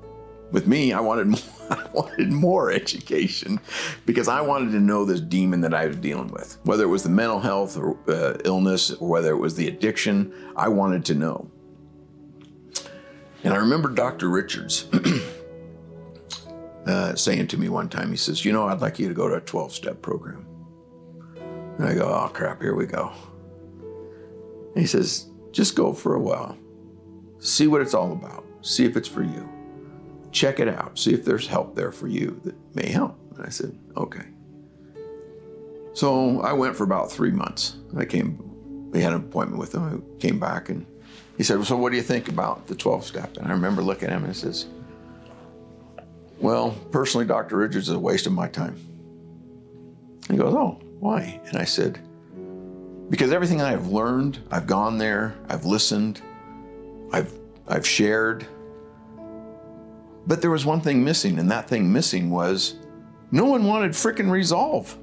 with 0.50 0.66
me, 0.66 0.92
I 0.92 1.00
wanted 1.00 1.26
more, 1.28 1.40
I 1.71 1.88
wanted 1.92 2.32
more 2.32 2.73
education 2.73 3.61
because 4.06 4.26
I 4.26 4.40
wanted 4.40 4.73
to 4.73 4.80
know 4.80 5.04
this 5.04 5.21
demon 5.21 5.61
that 5.61 5.75
I 5.75 5.87
was 5.87 5.97
dealing 5.97 6.28
with. 6.28 6.59
Whether 6.64 6.85
it 6.85 6.88
was 6.88 7.02
the 7.02 7.11
mental 7.11 7.38
health 7.38 7.76
or 7.76 7.97
uh, 8.09 8.38
illness 8.44 8.90
or 8.90 9.09
whether 9.09 9.30
it 9.30 9.38
was 9.38 9.54
the 9.54 9.68
addiction, 9.68 10.32
I 10.56 10.68
wanted 10.68 11.04
to 11.06 11.14
know. 11.14 11.50
And 13.44 13.52
I 13.52 13.56
remember 13.56 13.88
Dr. 13.88 14.28
Richards 14.28 14.87
uh, 16.87 17.14
saying 17.14 17.49
to 17.49 17.59
me 17.59 17.68
one 17.68 17.88
time, 17.88 18.11
he 18.11 18.16
says, 18.16 18.44
You 18.44 18.52
know, 18.52 18.68
I'd 18.68 18.80
like 18.80 18.99
you 18.99 19.09
to 19.09 19.14
go 19.14 19.28
to 19.28 19.35
a 19.35 19.40
12 19.40 19.73
step 19.73 20.00
program. 20.00 20.47
And 21.78 21.87
I 21.87 21.94
go, 21.94 22.04
Oh, 22.04 22.30
crap, 22.32 22.62
here 22.62 22.75
we 22.75 22.87
go. 22.87 23.12
And 24.75 24.80
he 24.80 24.87
says, 24.87 25.30
Just 25.50 25.75
go 25.75 25.92
for 25.92 26.14
a 26.14 26.21
while, 26.21 26.56
see 27.38 27.66
what 27.66 27.80
it's 27.80 27.94
all 27.94 28.12
about, 28.12 28.44
see 28.62 28.85
if 28.85 28.97
it's 28.97 29.09
for 29.09 29.23
you 29.23 29.49
check 30.33 30.59
it 30.59 30.69
out, 30.69 30.99
see 30.99 31.12
if 31.12 31.25
there's 31.25 31.47
help 31.47 31.76
there 31.76 31.92
for 31.92 32.09
you 32.09 32.40
that 32.45 32.54
may 32.75 32.88
help. 32.88 33.16
And 33.37 33.47
I 33.47 33.50
said, 33.50 33.78
okay. 33.97 34.25
So 35.92 36.40
I 36.40 36.54
went 36.54 36.75
for 36.75 36.85
about 36.85 37.12
three 37.12 37.31
months. 37.31 37.76
I 37.97 38.07
came, 38.07 38.90
we 38.90 39.02
had 39.02 39.12
an 39.12 39.21
appointment 39.21 39.61
with 39.61 39.75
him. 39.75 39.83
I 40.16 40.21
came 40.21 40.40
back 40.40 40.71
and 40.71 40.87
he 41.37 41.45
said, 41.45 41.57
well, 41.57 41.66
so 41.66 41.76
what 41.76 41.90
do 41.90 41.97
you 41.97 42.02
think 42.02 42.28
about 42.28 42.66
the 42.66 42.75
12 42.75 43.04
step? 43.04 43.37
And 43.37 43.47
I 43.47 43.50
remember 43.50 43.83
looking 43.83 44.09
at 44.09 44.16
him 44.16 44.25
and 44.25 44.35
he 44.35 44.38
says, 44.38 44.66
well, 46.38 46.71
personally, 46.90 47.26
Dr. 47.26 47.59
Richards 47.59 47.88
is 47.88 47.95
a 47.95 47.99
waste 47.99 48.26
of 48.26 48.33
my 48.33 48.49
time. 48.49 48.76
He 50.31 50.37
goes, 50.37 50.54
oh, 50.54 50.81
why? 50.99 51.40
And 51.47 51.59
I 51.59 51.64
said, 51.64 52.00
because 53.11 53.33
everything 53.33 53.61
I've 53.61 53.88
learned, 53.88 54.38
I've 54.50 54.66
gone 54.66 54.97
there, 54.97 55.37
I've 55.49 55.66
listened, 55.66 56.23
I've 57.12 57.33
I've 57.66 57.87
shared. 57.87 58.47
But 60.26 60.40
there 60.40 60.50
was 60.50 60.64
one 60.64 60.81
thing 60.81 61.02
missing, 61.04 61.38
and 61.38 61.50
that 61.50 61.69
thing 61.69 61.92
missing 61.92 62.31
was 62.31 62.76
no 63.31 63.45
one 63.47 63.64
wanted 63.64 63.92
frickin' 63.92 64.31
resolve. 64.31 64.97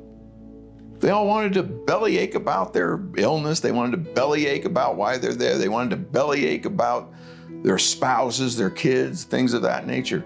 They 1.00 1.12
all 1.12 1.28
wanted 1.28 1.54
to 1.54 1.64
bellyache 1.64 2.36
about 2.36 2.74
their 2.74 3.02
illness. 3.16 3.60
They 3.60 3.72
wanted 3.72 3.92
to 3.92 4.12
bellyache 4.12 4.66
about 4.66 4.98
why 4.98 5.18
they're 5.18 5.34
there. 5.34 5.58
They 5.58 5.70
wanted 5.70 5.92
to 5.92 5.98
bellyache 5.98 6.66
about 6.66 7.14
their 7.64 7.78
spouses, 7.78 8.58
their 8.58 8.70
kids, 8.70 9.24
things 9.24 9.54
of 9.54 9.62
that 9.62 9.88
nature. 9.88 10.26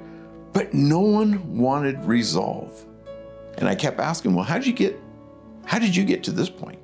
But 0.52 0.74
no 0.74 1.00
one 1.00 1.58
wanted 1.58 2.04
resolve. 2.06 2.86
And 3.58 3.68
I 3.68 3.76
kept 3.76 4.00
asking, 4.00 4.34
well, 4.34 4.46
how 4.46 4.58
did 4.58 4.68
you 4.68 4.74
get 4.74 5.00
how 5.66 5.80
did 5.80 5.96
you 5.96 6.04
get 6.04 6.24
to 6.26 6.32
this 6.32 6.50
point? 6.50 6.80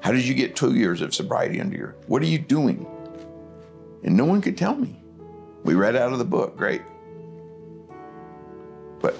How 0.00 0.10
did 0.10 0.26
you 0.26 0.34
get 0.34 0.56
two 0.56 0.74
years 0.74 1.00
of 1.02 1.14
sobriety 1.14 1.60
under 1.60 1.76
your 1.76 1.96
what 2.06 2.22
are 2.22 2.26
you 2.26 2.38
doing? 2.38 2.86
And 4.04 4.16
no 4.16 4.24
one 4.24 4.40
could 4.40 4.56
tell 4.56 4.74
me. 4.74 5.00
We 5.64 5.74
read 5.74 5.96
out 5.96 6.12
of 6.12 6.18
the 6.18 6.24
book, 6.24 6.56
great. 6.56 6.82
But 9.00 9.16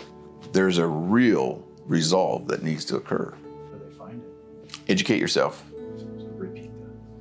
there's 0.52 0.78
a 0.78 0.86
real 0.86 1.66
resolve 1.84 2.48
that 2.48 2.62
needs 2.62 2.84
to 2.86 2.96
occur. 2.96 3.34
They 3.72 3.94
find 3.94 4.22
it? 4.22 4.78
Educate 4.88 5.20
yourself. 5.20 5.64
Repeat 6.36 6.70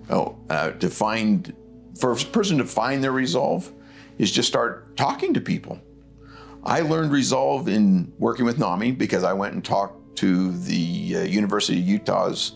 that. 0.07 0.13
Oh, 0.15 0.37
uh, 0.49 0.71
to 0.71 0.89
find, 0.89 1.55
for 1.99 2.11
a 2.11 2.15
person 2.15 2.57
to 2.59 2.65
find 2.65 3.03
their 3.03 3.11
resolve 3.11 3.71
is 4.17 4.31
just 4.31 4.47
start 4.47 4.95
talking 4.95 5.33
to 5.33 5.41
people. 5.41 5.79
I 6.63 6.81
learned 6.81 7.11
resolve 7.11 7.67
in 7.67 8.11
working 8.17 8.45
with 8.45 8.59
NAMI 8.59 8.91
because 8.91 9.23
I 9.23 9.33
went 9.33 9.53
and 9.53 9.63
talked 9.63 10.17
to 10.17 10.51
the 10.51 11.17
uh, 11.17 11.21
University 11.21 11.79
of 11.79 11.87
Utah's 11.87 12.53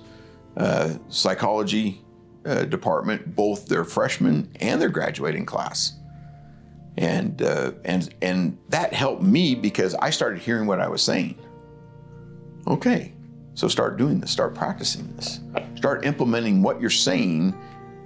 uh, 0.58 0.96
psychology 1.10 2.04
uh, 2.46 2.64
department, 2.64 3.36
both 3.36 3.68
their 3.68 3.84
freshman 3.84 4.52
and 4.60 4.82
their 4.82 4.90
graduating 4.90 5.46
class. 5.46 5.94
And, 6.98 7.42
uh, 7.42 7.72
and, 7.86 8.14
and 8.22 8.58
that 8.70 8.94
helped 8.94 9.22
me 9.22 9.56
because 9.56 9.96
I 9.96 10.10
started 10.10 10.40
hearing 10.40 10.68
what 10.68 10.80
I 10.80 10.88
was 10.88 11.02
saying. 11.02 11.40
Okay, 12.68 13.14
so 13.54 13.68
start 13.68 13.98
doing 13.98 14.20
this, 14.20 14.32
start 14.32 14.54
practicing 14.54 15.14
this, 15.16 15.40
start 15.76 16.06
implementing 16.06 16.62
what 16.62 16.80
you're 16.80 16.90
saying 16.90 17.56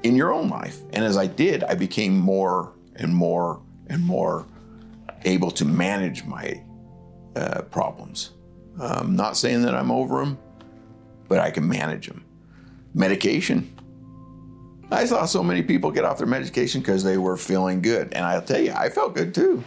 in 0.03 0.15
your 0.15 0.33
own 0.33 0.49
life. 0.49 0.79
And 0.93 1.03
as 1.03 1.17
I 1.17 1.27
did, 1.27 1.63
I 1.63 1.75
became 1.75 2.17
more 2.17 2.73
and 2.95 3.13
more 3.13 3.61
and 3.87 4.03
more 4.03 4.45
able 5.25 5.51
to 5.51 5.65
manage 5.65 6.23
my 6.25 6.61
uh, 7.35 7.63
problems. 7.63 8.31
I'm 8.79 9.15
not 9.15 9.37
saying 9.37 9.63
that 9.63 9.75
I'm 9.75 9.91
over 9.91 10.19
them, 10.19 10.37
but 11.27 11.39
I 11.39 11.49
can 11.51 11.67
manage 11.67 12.07
them. 12.07 12.23
Medication. 12.93 13.74
I 14.91 15.05
saw 15.05 15.25
so 15.25 15.43
many 15.43 15.63
people 15.63 15.91
get 15.91 16.05
off 16.05 16.17
their 16.17 16.27
medication 16.27 16.81
because 16.81 17.03
they 17.03 17.17
were 17.17 17.37
feeling 17.37 17.81
good. 17.81 18.13
And 18.13 18.25
I'll 18.25 18.41
tell 18.41 18.61
you, 18.61 18.71
I 18.71 18.89
felt 18.89 19.15
good 19.15 19.33
too. 19.33 19.63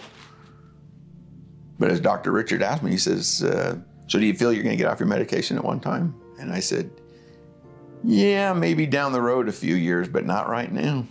But 1.79 1.91
as 1.91 2.01
Dr. 2.01 2.33
Richard 2.33 2.63
asked 2.63 2.83
me, 2.83 2.91
he 2.91 2.99
says, 2.99 3.43
uh, 3.43 3.77
So 4.07 4.19
do 4.19 4.27
you 4.27 4.35
feel 4.35 4.53
you're 4.53 4.63
going 4.63 4.77
to 4.77 4.83
get 4.83 4.91
off 4.91 5.01
your 5.01 5.09
medication 5.09 5.57
at 5.57 5.65
one 5.65 5.81
time? 5.81 6.15
And 6.39 6.53
I 6.53 6.61
said, 6.61 6.91
Yeah, 8.05 8.53
maybe 8.53 8.87
down 8.87 9.13
the 9.13 9.21
road 9.21 9.49
a 9.49 9.53
few 9.53 9.75
years, 9.75 10.09
but 10.09 10.25
not 10.25 10.49
right 10.49 10.73
now. 10.73 11.05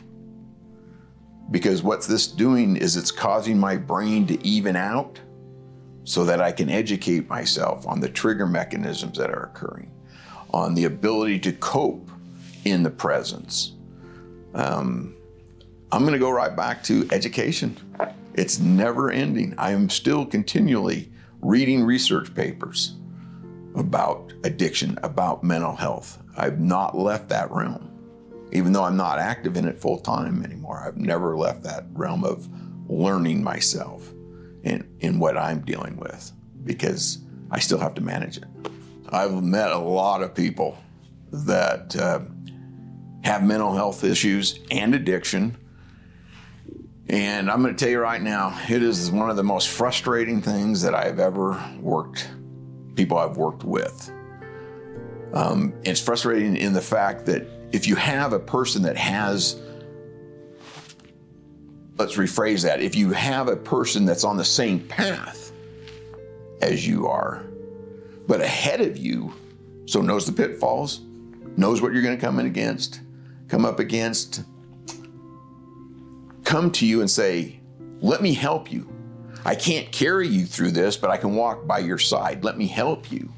Because 1.51 1.81
what's 1.81 2.07
this 2.07 2.27
doing 2.27 2.75
is 2.75 2.97
it's 2.97 3.11
causing 3.11 3.57
my 3.57 3.77
brain 3.77 4.27
to 4.27 4.45
even 4.45 4.75
out 4.75 5.19
so 6.03 6.25
that 6.25 6.41
I 6.41 6.51
can 6.51 6.69
educate 6.69 7.29
myself 7.29 7.87
on 7.87 7.99
the 7.99 8.09
trigger 8.09 8.47
mechanisms 8.47 9.17
that 9.17 9.29
are 9.29 9.43
occurring, 9.43 9.91
on 10.53 10.73
the 10.73 10.85
ability 10.85 11.39
to 11.39 11.53
cope 11.53 12.09
in 12.65 12.83
the 12.83 12.89
presence. 12.89 13.76
Um, 14.53 15.15
I'm 15.91 16.01
going 16.01 16.13
to 16.13 16.19
go 16.19 16.29
right 16.29 16.55
back 16.55 16.83
to 16.83 17.07
education. 17.11 17.77
It's 18.33 18.59
never 18.59 19.09
ending. 19.09 19.55
I 19.57 19.71
am 19.71 19.89
still 19.89 20.25
continually 20.25 21.11
reading 21.41 21.83
research 21.83 22.33
papers 22.35 22.95
about 23.75 24.33
addiction, 24.43 24.97
about 25.03 25.43
mental 25.43 25.75
health. 25.75 26.21
I've 26.35 26.59
not 26.59 26.97
left 26.97 27.29
that 27.29 27.51
realm. 27.51 27.93
Even 28.51 28.73
though 28.73 28.83
I'm 28.83 28.97
not 28.97 29.19
active 29.19 29.57
in 29.57 29.67
it 29.67 29.79
full 29.79 29.99
time 29.99 30.43
anymore, 30.43 30.83
I've 30.85 30.97
never 30.97 31.37
left 31.37 31.63
that 31.63 31.85
realm 31.93 32.23
of 32.23 32.47
learning 32.89 33.43
myself 33.43 34.13
in, 34.63 34.87
in 34.99 35.19
what 35.19 35.37
I'm 35.37 35.61
dealing 35.61 35.97
with 35.97 36.31
because 36.63 37.19
I 37.51 37.59
still 37.59 37.79
have 37.79 37.93
to 37.95 38.01
manage 38.01 38.37
it. 38.37 38.45
I've 39.09 39.43
met 39.43 39.71
a 39.71 39.77
lot 39.77 40.21
of 40.21 40.33
people 40.35 40.77
that 41.31 41.95
uh, 41.95 42.21
have 43.23 43.43
mental 43.43 43.73
health 43.73 44.03
issues 44.03 44.59
and 44.71 44.95
addiction. 44.95 45.57
And 47.09 47.49
I'm 47.49 47.61
going 47.61 47.75
to 47.75 47.79
tell 47.79 47.91
you 47.91 47.99
right 47.99 48.21
now, 48.21 48.59
it 48.69 48.83
is 48.83 49.09
one 49.09 49.29
of 49.29 49.37
the 49.37 49.43
most 49.43 49.69
frustrating 49.69 50.41
things 50.41 50.81
that 50.81 50.93
I've 50.93 51.19
ever 51.19 51.63
worked, 51.79 52.29
people 52.95 53.17
I've 53.17 53.37
worked 53.37 53.63
with. 53.63 54.11
Um, 55.33 55.73
it's 55.83 56.01
frustrating 56.01 56.57
in 56.57 56.73
the 56.73 56.81
fact 56.81 57.25
that 57.27 57.45
if 57.71 57.87
you 57.87 57.95
have 57.95 58.33
a 58.33 58.39
person 58.39 58.81
that 58.83 58.97
has, 58.97 59.61
let's 61.97 62.15
rephrase 62.15 62.63
that, 62.63 62.81
if 62.81 62.95
you 62.95 63.11
have 63.11 63.47
a 63.47 63.55
person 63.55 64.05
that's 64.05 64.23
on 64.23 64.37
the 64.37 64.45
same 64.45 64.79
path 64.87 65.51
as 66.61 66.87
you 66.87 67.07
are, 67.07 67.45
but 68.27 68.41
ahead 68.41 68.81
of 68.81 68.97
you, 68.97 69.33
so 69.85 70.01
knows 70.01 70.25
the 70.25 70.33
pitfalls, 70.33 71.01
knows 71.55 71.81
what 71.81 71.93
you're 71.93 72.01
going 72.01 72.17
to 72.17 72.21
come 72.21 72.39
in 72.39 72.45
against, 72.45 73.01
come 73.47 73.65
up 73.65 73.79
against, 73.79 74.43
come 76.43 76.71
to 76.71 76.85
you 76.85 77.01
and 77.01 77.09
say, 77.09 77.59
Let 77.99 78.21
me 78.21 78.33
help 78.33 78.71
you. 78.71 78.93
I 79.45 79.55
can't 79.55 79.91
carry 79.91 80.27
you 80.27 80.45
through 80.45 80.71
this, 80.71 80.97
but 80.97 81.09
I 81.09 81.17
can 81.17 81.35
walk 81.35 81.65
by 81.67 81.79
your 81.79 81.97
side. 81.97 82.43
Let 82.43 82.57
me 82.57 82.67
help 82.67 83.11
you. 83.11 83.31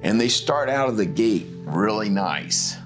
And 0.00 0.20
they 0.20 0.28
start 0.28 0.68
out 0.68 0.88
of 0.88 0.96
the 0.96 1.06
gate 1.06 1.46
really 1.64 2.08
nice. 2.08 2.76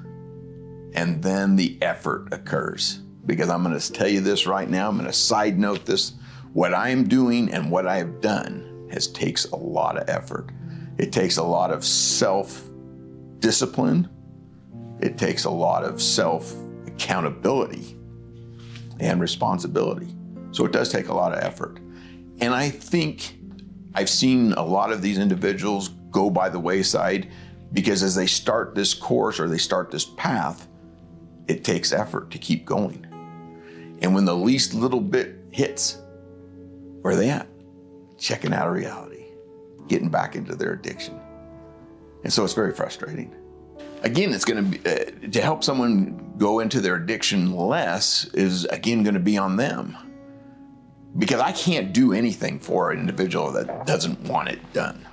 And 0.93 1.23
then 1.23 1.57
the 1.57 1.79
effort 1.81 2.33
occurs. 2.33 3.01
Because 3.25 3.49
I'm 3.49 3.63
going 3.65 3.79
to 3.79 3.93
tell 3.93 4.09
you 4.09 4.21
this 4.21 4.47
right 4.47 4.69
now, 4.69 4.89
I'm 4.89 4.97
going 4.97 5.07
to 5.07 5.13
side 5.13 5.59
note 5.59 5.85
this. 5.85 6.13
What 6.53 6.75
I 6.75 6.91
am 6.91 7.09
doing 7.09 7.53
and 7.53 7.71
what 7.71 7.87
I 7.87 7.97
have 7.97 8.21
done 8.21 8.89
has 8.93 9.09
takes 9.09 9.47
a 9.47 9.57
lot 9.57 9.97
of 9.97 10.09
effort. 10.09 10.51
It 10.99 11.13
takes 11.13 11.37
a 11.37 11.43
lot 11.43 11.71
of 11.71 11.85
self 11.85 12.63
discipline. 13.41 14.09
It 15.01 15.19
takes 15.19 15.45
a 15.45 15.51
lot 15.51 15.85
of 15.85 16.01
self 16.01 16.55
accountability 16.87 17.97
and 19.01 19.21
responsibility. 19.21 20.15
So 20.53 20.65
it 20.65 20.73
does 20.73 20.91
take 20.91 21.09
a 21.09 21.15
lot 21.15 21.33
of 21.33 21.43
effort. 21.43 21.79
And 22.41 22.55
I 22.55 22.71
think 22.71 23.39
I've 23.95 24.11
seen 24.11 24.53
a 24.53 24.65
lot 24.65 24.93
of 24.93 25.03
these 25.03 25.19
individuals 25.19 25.89
go 26.11 26.31
by 26.31 26.49
the 26.49 26.61
wayside 26.61 27.31
because 27.73 28.03
as 28.03 28.15
they 28.15 28.27
start 28.27 28.75
this 28.75 28.95
course 28.95 29.41
or 29.41 29.49
they 29.49 29.59
start 29.59 29.91
this 29.91 30.05
path, 30.05 30.69
it 31.49 31.65
takes 31.65 31.93
effort 31.93 32.31
to 32.31 32.39
keep 32.39 32.65
going. 32.65 33.07
And 34.03 34.15
when 34.15 34.25
the 34.25 34.37
least 34.37 34.75
little 34.75 35.01
bit 35.01 35.37
hits, 35.51 35.99
where 37.01 37.15
are 37.15 37.17
they 37.17 37.31
at? 37.31 37.49
Checking 38.19 38.53
out 38.53 38.69
of 38.69 38.75
reality, 38.75 39.25
getting 39.89 40.09
back 40.09 40.37
into 40.37 40.55
their 40.55 40.73
addiction. 40.73 41.21
And 42.25 42.33
so 42.33 42.45
it's 42.45 42.55
very 42.55 42.73
frustrating. 42.73 43.35
Again, 44.03 44.33
it's 44.33 44.45
going 44.45 44.73
to 44.73 44.79
be 44.79 44.91
uh, 44.91 45.31
to 45.31 45.41
help 45.41 45.65
someone 45.65 46.35
go 46.39 46.61
into 46.61 46.81
their 46.81 46.97
addiction 46.97 47.57
less 47.57 48.27
is 48.35 48.65
again 48.67 49.03
going 49.03 49.15
to 49.15 49.21
be 49.21 49.39
on 49.39 49.57
them. 49.57 49.97
Because 51.19 51.41
I 51.41 51.53
can't 51.53 51.93
do 51.93 52.13
anything 52.13 52.59
for 52.59 52.91
an 52.91 53.01
individual 53.01 53.53
that 53.53 53.87
doesn't 53.87 54.21
want 54.21 54.51
it 54.51 54.73
done. 54.73 55.07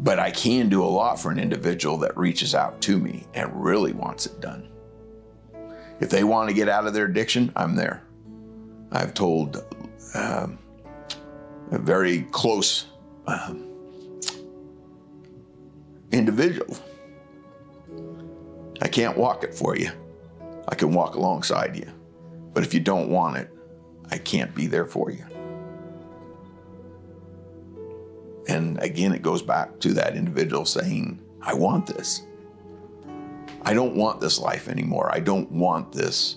But 0.00 0.18
I 0.18 0.30
can 0.32 0.68
do 0.68 0.82
a 0.82 0.86
lot 0.86 1.20
for 1.20 1.30
an 1.30 1.38
individual 1.38 1.98
that 1.98 2.16
reaches 2.16 2.54
out 2.54 2.80
to 2.82 2.98
me 2.98 3.26
and 3.34 3.64
really 3.64 3.92
wants 3.92 4.26
it 4.26 4.40
done. 4.40 4.68
If 6.00 6.10
they 6.10 6.24
want 6.24 6.48
to 6.48 6.54
get 6.54 6.68
out 6.68 6.86
of 6.86 6.94
their 6.94 7.06
addiction, 7.06 7.52
I'm 7.56 7.74
there. 7.74 8.02
I've 8.90 9.14
told 9.14 9.64
um, 10.14 10.58
a 11.70 11.78
very 11.78 12.22
close 12.30 12.86
um, 13.26 13.64
individual, 16.10 16.76
I 18.80 18.88
can't 18.88 19.16
walk 19.16 19.44
it 19.44 19.54
for 19.54 19.76
you. 19.76 19.90
I 20.68 20.74
can 20.74 20.92
walk 20.92 21.14
alongside 21.14 21.76
you. 21.76 21.90
But 22.52 22.62
if 22.62 22.74
you 22.74 22.80
don't 22.80 23.08
want 23.08 23.36
it, 23.36 23.50
I 24.10 24.18
can't 24.18 24.54
be 24.54 24.66
there 24.66 24.86
for 24.86 25.10
you. 25.10 25.24
And 28.48 28.78
again, 28.82 29.12
it 29.12 29.22
goes 29.22 29.42
back 29.42 29.78
to 29.80 29.92
that 29.94 30.16
individual 30.16 30.64
saying, 30.64 31.20
I 31.42 31.54
want 31.54 31.86
this. 31.86 32.22
I 33.62 33.74
don't 33.74 33.96
want 33.96 34.20
this 34.20 34.38
life 34.38 34.68
anymore. 34.68 35.10
I 35.12 35.20
don't 35.20 35.50
want 35.52 35.92
this 35.92 36.36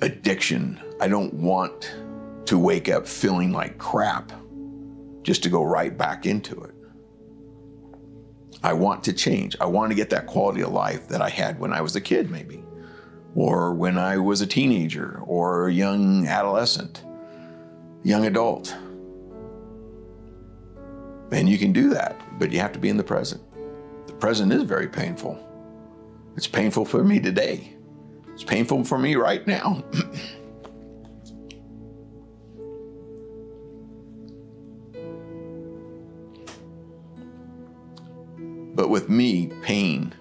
addiction. 0.00 0.80
I 1.00 1.08
don't 1.08 1.34
want 1.34 1.94
to 2.46 2.58
wake 2.58 2.88
up 2.88 3.06
feeling 3.06 3.52
like 3.52 3.76
crap 3.78 4.32
just 5.22 5.42
to 5.42 5.48
go 5.50 5.62
right 5.62 5.96
back 5.96 6.24
into 6.24 6.58
it. 6.62 6.74
I 8.62 8.72
want 8.74 9.04
to 9.04 9.12
change. 9.12 9.56
I 9.60 9.66
want 9.66 9.90
to 9.90 9.94
get 9.94 10.10
that 10.10 10.26
quality 10.26 10.62
of 10.62 10.72
life 10.72 11.08
that 11.08 11.22
I 11.22 11.30
had 11.30 11.58
when 11.58 11.72
I 11.72 11.80
was 11.80 11.96
a 11.96 12.00
kid, 12.00 12.30
maybe, 12.30 12.62
or 13.34 13.72
when 13.74 13.96
I 13.96 14.18
was 14.18 14.40
a 14.40 14.46
teenager 14.46 15.20
or 15.24 15.68
a 15.68 15.72
young 15.72 16.26
adolescent, 16.26 17.04
young 18.02 18.26
adult. 18.26 18.76
And 21.32 21.48
you 21.48 21.58
can 21.58 21.72
do 21.72 21.88
that, 21.90 22.20
but 22.38 22.52
you 22.52 22.58
have 22.60 22.72
to 22.72 22.78
be 22.78 22.88
in 22.88 22.96
the 22.96 23.04
present. 23.04 23.40
The 24.06 24.12
present 24.14 24.52
is 24.52 24.64
very 24.64 24.88
painful. 24.88 25.38
It's 26.36 26.46
painful 26.46 26.84
for 26.84 27.02
me 27.02 27.20
today. 27.20 27.76
It's 28.34 28.44
painful 28.44 28.84
for 28.84 28.98
me 28.98 29.16
right 29.16 29.46
now. 29.46 29.84
but 38.90 38.94
with 38.94 39.08
me, 39.08 39.46
pain 39.62 40.12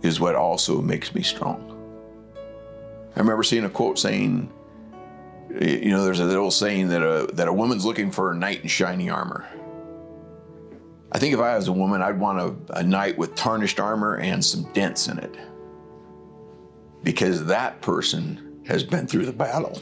is 0.00 0.20
what 0.20 0.34
also 0.34 0.80
makes 0.80 1.14
me 1.14 1.22
strong. 1.22 1.70
I 3.14 3.18
remember 3.18 3.42
seeing 3.42 3.64
a 3.64 3.68
quote 3.68 3.98
saying, 3.98 4.50
you 5.50 5.90
know, 5.90 6.02
there's 6.02 6.20
a 6.20 6.24
little 6.24 6.50
saying 6.50 6.88
that 6.88 7.02
a, 7.02 7.30
that 7.34 7.46
a 7.46 7.52
woman's 7.52 7.84
looking 7.84 8.10
for 8.10 8.32
a 8.32 8.34
knight 8.34 8.62
in 8.62 8.68
shiny 8.68 9.10
armor. 9.10 9.46
I 11.12 11.18
think 11.18 11.34
if 11.34 11.40
I 11.40 11.56
was 11.56 11.68
a 11.68 11.72
woman, 11.72 12.00
I'd 12.00 12.18
want 12.18 12.38
a, 12.40 12.78
a 12.78 12.82
knight 12.82 13.18
with 13.18 13.34
tarnished 13.34 13.78
armor 13.78 14.16
and 14.16 14.42
some 14.42 14.72
dents 14.72 15.06
in 15.06 15.18
it. 15.18 15.36
Because 17.02 17.44
that 17.44 17.82
person 17.82 18.62
has 18.66 18.82
been 18.82 19.06
through 19.06 19.26
the 19.26 19.32
battle. 19.34 19.78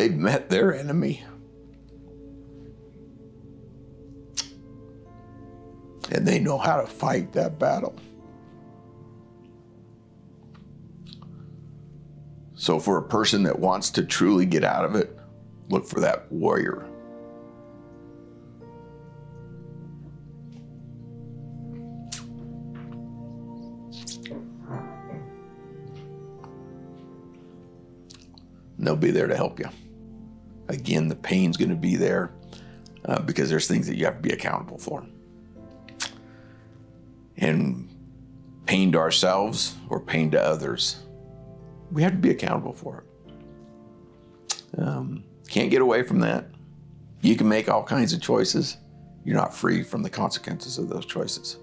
They've 0.00 0.16
met 0.16 0.48
their 0.48 0.74
enemy. 0.74 1.22
and 6.10 6.26
they 6.26 6.40
know 6.40 6.56
how 6.56 6.80
to 6.80 6.86
fight 6.86 7.34
that 7.34 7.58
battle. 7.58 7.94
So, 12.54 12.80
for 12.80 12.96
a 12.96 13.02
person 13.02 13.42
that 13.42 13.58
wants 13.58 13.90
to 13.90 14.02
truly 14.02 14.46
get 14.46 14.64
out 14.64 14.86
of 14.86 14.94
it, 14.94 15.14
look 15.68 15.86
for 15.86 16.00
that 16.00 16.32
warrior. 16.32 16.86
And 28.78 28.86
they'll 28.86 28.96
be 28.96 29.10
there 29.10 29.26
to 29.26 29.36
help 29.36 29.60
you. 29.60 29.68
Again, 30.70 31.08
the 31.08 31.16
pain's 31.16 31.56
going 31.56 31.70
to 31.70 31.76
be 31.76 31.96
there 31.96 32.32
uh, 33.04 33.20
because 33.20 33.50
there's 33.50 33.66
things 33.66 33.88
that 33.88 33.96
you 33.96 34.04
have 34.04 34.16
to 34.16 34.22
be 34.22 34.30
accountable 34.30 34.78
for 34.78 35.04
and 37.36 37.88
pain 38.66 38.92
to 38.92 38.98
ourselves 38.98 39.74
or 39.88 39.98
pain 39.98 40.30
to 40.30 40.40
others. 40.40 41.00
We 41.90 42.02
have 42.02 42.12
to 42.12 42.18
be 42.18 42.30
accountable 42.30 42.72
for 42.72 43.02
it. 43.02 44.78
Um, 44.78 45.24
can't 45.48 45.70
get 45.70 45.82
away 45.82 46.04
from 46.04 46.20
that. 46.20 46.46
You 47.20 47.34
can 47.34 47.48
make 47.48 47.68
all 47.68 47.82
kinds 47.82 48.12
of 48.12 48.20
choices. 48.20 48.76
You're 49.24 49.36
not 49.36 49.52
free 49.52 49.82
from 49.82 50.02
the 50.02 50.10
consequences 50.10 50.78
of 50.78 50.88
those 50.88 51.04
choices. 51.04 51.56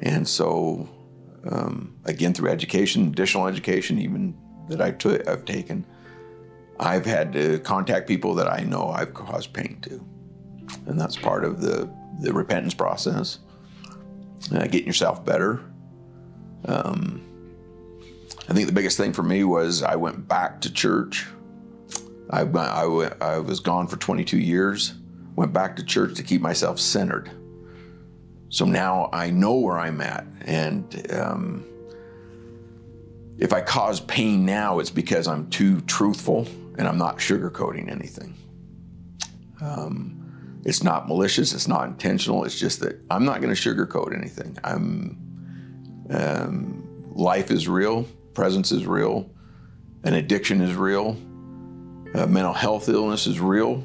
And 0.00 0.28
so, 0.28 0.88
um, 1.50 1.96
again, 2.04 2.34
through 2.34 2.50
education, 2.50 3.08
additional 3.08 3.48
education, 3.48 3.98
even 3.98 4.36
that 4.68 4.80
I 4.80 4.92
took, 4.92 5.26
I've 5.26 5.44
taken, 5.44 5.84
I've 6.78 7.06
had 7.06 7.32
to 7.34 7.58
contact 7.60 8.08
people 8.08 8.34
that 8.34 8.50
I 8.50 8.60
know 8.64 8.88
I've 8.88 9.14
caused 9.14 9.52
pain 9.52 9.78
to. 9.82 10.04
And 10.86 11.00
that's 11.00 11.16
part 11.16 11.44
of 11.44 11.60
the, 11.60 11.88
the 12.20 12.32
repentance 12.32 12.74
process 12.74 13.38
uh, 14.52 14.64
getting 14.64 14.86
yourself 14.86 15.24
better. 15.24 15.62
Um, 16.66 17.22
I 18.48 18.52
think 18.52 18.66
the 18.66 18.72
biggest 18.72 18.96
thing 18.96 19.12
for 19.12 19.22
me 19.22 19.44
was 19.44 19.82
I 19.82 19.96
went 19.96 20.28
back 20.28 20.60
to 20.62 20.72
church. 20.72 21.26
I, 22.30 22.42
I, 22.42 23.12
I 23.20 23.38
was 23.38 23.60
gone 23.60 23.86
for 23.86 23.96
22 23.96 24.38
years, 24.38 24.94
went 25.36 25.52
back 25.52 25.76
to 25.76 25.84
church 25.84 26.14
to 26.16 26.22
keep 26.22 26.40
myself 26.40 26.78
centered. 26.78 27.30
So 28.48 28.64
now 28.64 29.08
I 29.12 29.30
know 29.30 29.54
where 29.54 29.78
I'm 29.78 30.00
at. 30.00 30.26
And 30.42 31.12
um, 31.12 31.64
if 33.38 33.52
I 33.52 33.60
cause 33.60 34.00
pain 34.00 34.44
now, 34.44 34.78
it's 34.78 34.90
because 34.90 35.26
I'm 35.26 35.48
too 35.50 35.80
truthful 35.82 36.46
and 36.78 36.88
I'm 36.88 36.98
not 36.98 37.18
sugarcoating 37.18 37.90
anything. 37.90 38.34
Um, 39.60 40.62
it's 40.64 40.82
not 40.82 41.08
malicious. 41.08 41.52
It's 41.52 41.68
not 41.68 41.88
intentional. 41.88 42.44
It's 42.44 42.58
just 42.58 42.80
that 42.80 43.00
I'm 43.10 43.24
not 43.24 43.40
going 43.40 43.54
to 43.54 43.60
sugarcoat 43.60 44.16
anything. 44.16 44.56
I'm. 44.64 45.20
Um, 46.10 47.12
life 47.14 47.50
is 47.50 47.66
real. 47.66 48.06
Presence 48.34 48.72
is 48.72 48.86
real. 48.86 49.30
An 50.04 50.14
addiction 50.14 50.60
is 50.60 50.74
real. 50.74 51.16
Uh, 52.14 52.26
mental 52.26 52.52
health 52.52 52.88
illness 52.88 53.26
is 53.26 53.40
real. 53.40 53.84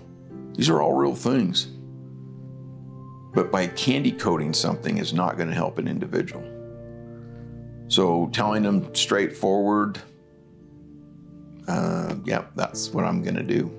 These 0.53 0.69
are 0.69 0.81
all 0.81 0.93
real 0.93 1.15
things. 1.15 1.67
But 3.33 3.51
by 3.51 3.67
candy 3.67 4.11
coating 4.11 4.53
something 4.53 4.97
is 4.97 5.13
not 5.13 5.37
going 5.37 5.49
to 5.49 5.55
help 5.55 5.77
an 5.77 5.87
individual. 5.87 6.43
So 7.87 8.29
telling 8.33 8.63
them 8.63 8.93
straightforward, 8.93 9.99
uh, 11.69 12.15
yeah, 12.25 12.45
that's 12.55 12.89
what 12.89 13.05
I'm 13.05 13.21
going 13.21 13.35
to 13.35 13.43
do. 13.43 13.71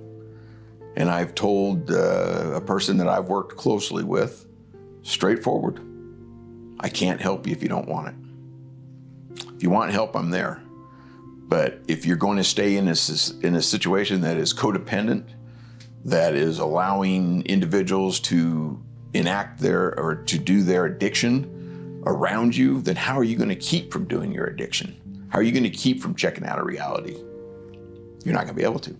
And 0.97 1.11
I've 1.11 1.35
told 1.35 1.91
uh, 1.91 2.53
a 2.55 2.61
person 2.61 2.97
that 2.99 3.09
I've 3.09 3.27
worked 3.27 3.57
closely 3.57 4.05
with, 4.05 4.47
straightforward, 5.03 5.81
I 6.81 6.89
can't 6.89 7.21
help 7.21 7.47
you 7.47 7.53
if 7.53 7.63
you 7.63 7.69
don't 7.69 7.89
want 7.89 8.09
it. 8.09 9.45
If 9.55 9.63
you 9.63 9.71
want 9.71 9.93
help, 9.93 10.17
I'm 10.17 10.31
there. 10.31 10.63
But 11.49 11.81
if 11.89 12.07
you're 12.07 12.17
going 12.17 12.39
to 12.39 12.45
stay 12.45 12.77
in 12.77 12.89
a, 12.89 12.95
in 13.43 13.57
a 13.57 13.63
situation 13.63 14.21
that 14.21 14.37
is 14.37 14.55
codependent, 14.55 15.25
that 16.05 16.35
is 16.35 16.59
allowing 16.59 17.43
individuals 17.43 18.21
to 18.21 18.81
enact 19.13 19.59
their 19.59 19.99
or 19.99 20.15
to 20.15 20.39
do 20.39 20.63
their 20.63 20.87
addiction 20.87 22.03
around 22.07 22.57
you, 22.57 22.81
then 22.81 22.97
how 22.97 23.19
are 23.19 23.25
you 23.25 23.37
going 23.37 23.49
to 23.49 23.57
keep 23.57 23.93
from 23.93 24.07
doing 24.07 24.33
your 24.33 24.47
addiction? 24.47 25.27
How 25.29 25.39
are 25.41 25.43
you 25.43 25.53
going 25.53 25.65
to 25.65 25.71
keep 25.71 26.01
from 26.01 26.15
checking 26.15 26.45
out 26.45 26.59
of 26.59 26.67
reality? 26.67 27.17
You're 28.25 28.35
not 28.35 28.45
going 28.45 28.55
to 28.55 28.61
be 28.61 28.65
able 28.65 28.81
to 28.81 28.97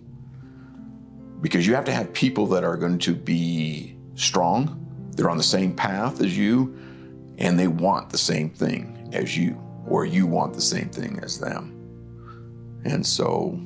because 1.41 1.65
you 1.65 1.73
have 1.73 1.85
to 1.85 1.91
have 1.91 2.13
people 2.13 2.45
that 2.47 2.63
are 2.63 2.77
going 2.77 2.99
to 2.99 3.15
be 3.15 3.97
strong, 4.15 4.77
they're 5.15 5.29
on 5.29 5.37
the 5.37 5.43
same 5.43 5.73
path 5.75 6.21
as 6.21 6.37
you, 6.37 6.77
and 7.37 7.59
they 7.59 7.67
want 7.67 8.11
the 8.11 8.17
same 8.17 8.51
thing 8.51 9.09
as 9.11 9.35
you, 9.35 9.59
or 9.87 10.05
you 10.05 10.27
want 10.27 10.53
the 10.53 10.61
same 10.61 10.89
thing 10.89 11.19
as 11.23 11.39
them. 11.39 11.77
And 12.85 13.05
so, 13.05 13.59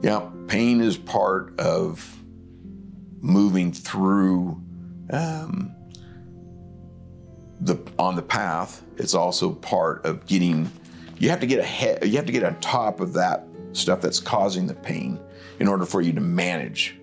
yeah, 0.00 0.28
pain 0.48 0.80
is 0.80 0.96
part 0.96 1.58
of 1.60 2.18
moving 3.20 3.72
through 3.72 4.60
um, 5.10 5.74
the 7.60 7.78
on 7.98 8.16
the 8.16 8.22
path. 8.22 8.82
It's 8.96 9.14
also 9.14 9.52
part 9.52 10.04
of 10.06 10.26
getting. 10.26 10.70
You 11.18 11.30
have 11.30 11.40
to 11.40 11.46
get 11.46 11.58
ahead. 11.58 12.04
You 12.04 12.16
have 12.16 12.26
to 12.26 12.32
get 12.32 12.42
on 12.42 12.58
top 12.60 13.00
of 13.00 13.12
that 13.14 13.46
stuff 13.76 14.00
that's 14.00 14.20
causing 14.20 14.66
the 14.66 14.74
pain 14.74 15.20
in 15.58 15.68
order 15.68 15.84
for 15.84 16.00
you 16.00 16.12
to 16.12 16.20
manage 16.20 16.96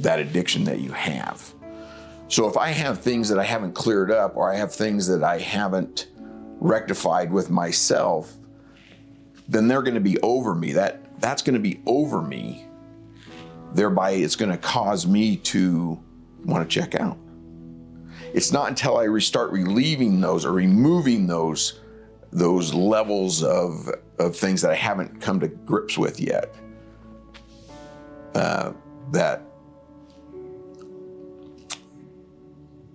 that 0.00 0.18
addiction 0.18 0.64
that 0.64 0.80
you 0.80 0.92
have. 0.92 1.54
So 2.28 2.48
if 2.48 2.56
I 2.56 2.68
have 2.68 3.00
things 3.00 3.28
that 3.30 3.38
I 3.38 3.44
haven't 3.44 3.72
cleared 3.72 4.10
up 4.10 4.36
or 4.36 4.52
I 4.52 4.56
have 4.56 4.74
things 4.74 5.06
that 5.08 5.24
I 5.24 5.38
haven't 5.38 6.08
rectified 6.60 7.32
with 7.32 7.50
myself, 7.50 8.34
then 9.48 9.66
they're 9.66 9.82
going 9.82 9.94
to 9.94 10.00
be 10.00 10.20
over 10.20 10.54
me. 10.54 10.72
That 10.72 11.20
that's 11.20 11.42
going 11.42 11.54
to 11.54 11.60
be 11.60 11.80
over 11.86 12.20
me. 12.22 12.66
Thereby 13.72 14.12
it's 14.12 14.36
going 14.36 14.50
to 14.50 14.58
cause 14.58 15.06
me 15.06 15.36
to 15.36 15.98
want 16.44 16.68
to 16.68 16.80
check 16.80 16.94
out. 16.94 17.18
It's 18.34 18.52
not 18.52 18.68
until 18.68 18.98
I 18.98 19.04
restart 19.04 19.50
relieving 19.50 20.20
those 20.20 20.44
or 20.44 20.52
removing 20.52 21.26
those 21.26 21.80
those 22.30 22.74
levels 22.74 23.42
of 23.42 23.90
of 24.18 24.36
things 24.36 24.62
that 24.62 24.70
I 24.70 24.74
haven't 24.74 25.20
come 25.20 25.40
to 25.40 25.48
grips 25.48 25.96
with 25.96 26.20
yet 26.20 26.54
uh, 28.34 28.72
that 29.12 29.42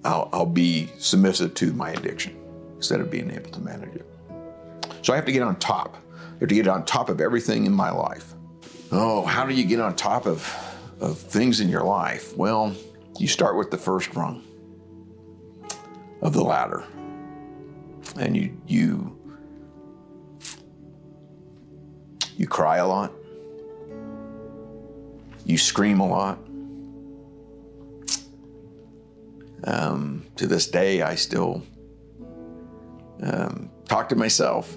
I'll, 0.04 0.30
I'll 0.34 0.46
be 0.46 0.90
submissive 0.98 1.54
to 1.56 1.74
my 1.74 1.92
addiction 1.92 2.38
instead 2.76 3.00
of 3.00 3.10
being 3.10 3.32
able 3.32 3.50
to 3.52 3.62
manage 3.62 3.96
it. 3.96 4.06
So 5.02 5.14
I 5.14 5.16
have 5.16 5.26
to 5.26 5.32
get 5.32 5.42
on 5.42 5.56
top. 5.58 5.98
I 6.14 6.40
have 6.40 6.50
to 6.50 6.56
get 6.56 6.68
on 6.68 6.86
top 6.86 7.10
of 7.10 7.22
everything 7.22 7.66
in 7.66 7.74
my 7.74 7.90
life. 7.90 8.34
Oh, 8.92 9.26
how 9.26 9.46
do 9.46 9.54
you 9.54 9.64
get 9.64 9.80
on 9.80 9.96
top 9.96 10.26
of, 10.26 10.54
of 11.00 11.18
things 11.18 11.62
in 11.62 11.70
your 11.70 11.84
life? 11.84 12.36
Well, 12.38 12.76
you 13.18 13.28
start 13.28 13.58
with 13.58 13.72
the 13.72 13.78
first 13.78 14.14
rung 14.16 14.44
of 16.22 16.34
the 16.34 16.44
ladder. 16.44 16.84
And 18.18 18.36
you 18.36 18.56
you 18.68 19.18
you 22.38 22.48
cry 22.48 22.78
a 22.78 22.88
lot. 22.88 23.12
You 25.46 25.58
scream 25.58 26.00
a 26.00 26.08
lot. 26.08 26.40
Um, 29.66 30.26
to 30.36 30.48
this 30.48 30.68
day, 30.68 31.02
I 31.02 31.16
still 31.16 31.64
um, 33.22 33.70
talk 33.88 34.10
to 34.10 34.16
myself 34.16 34.76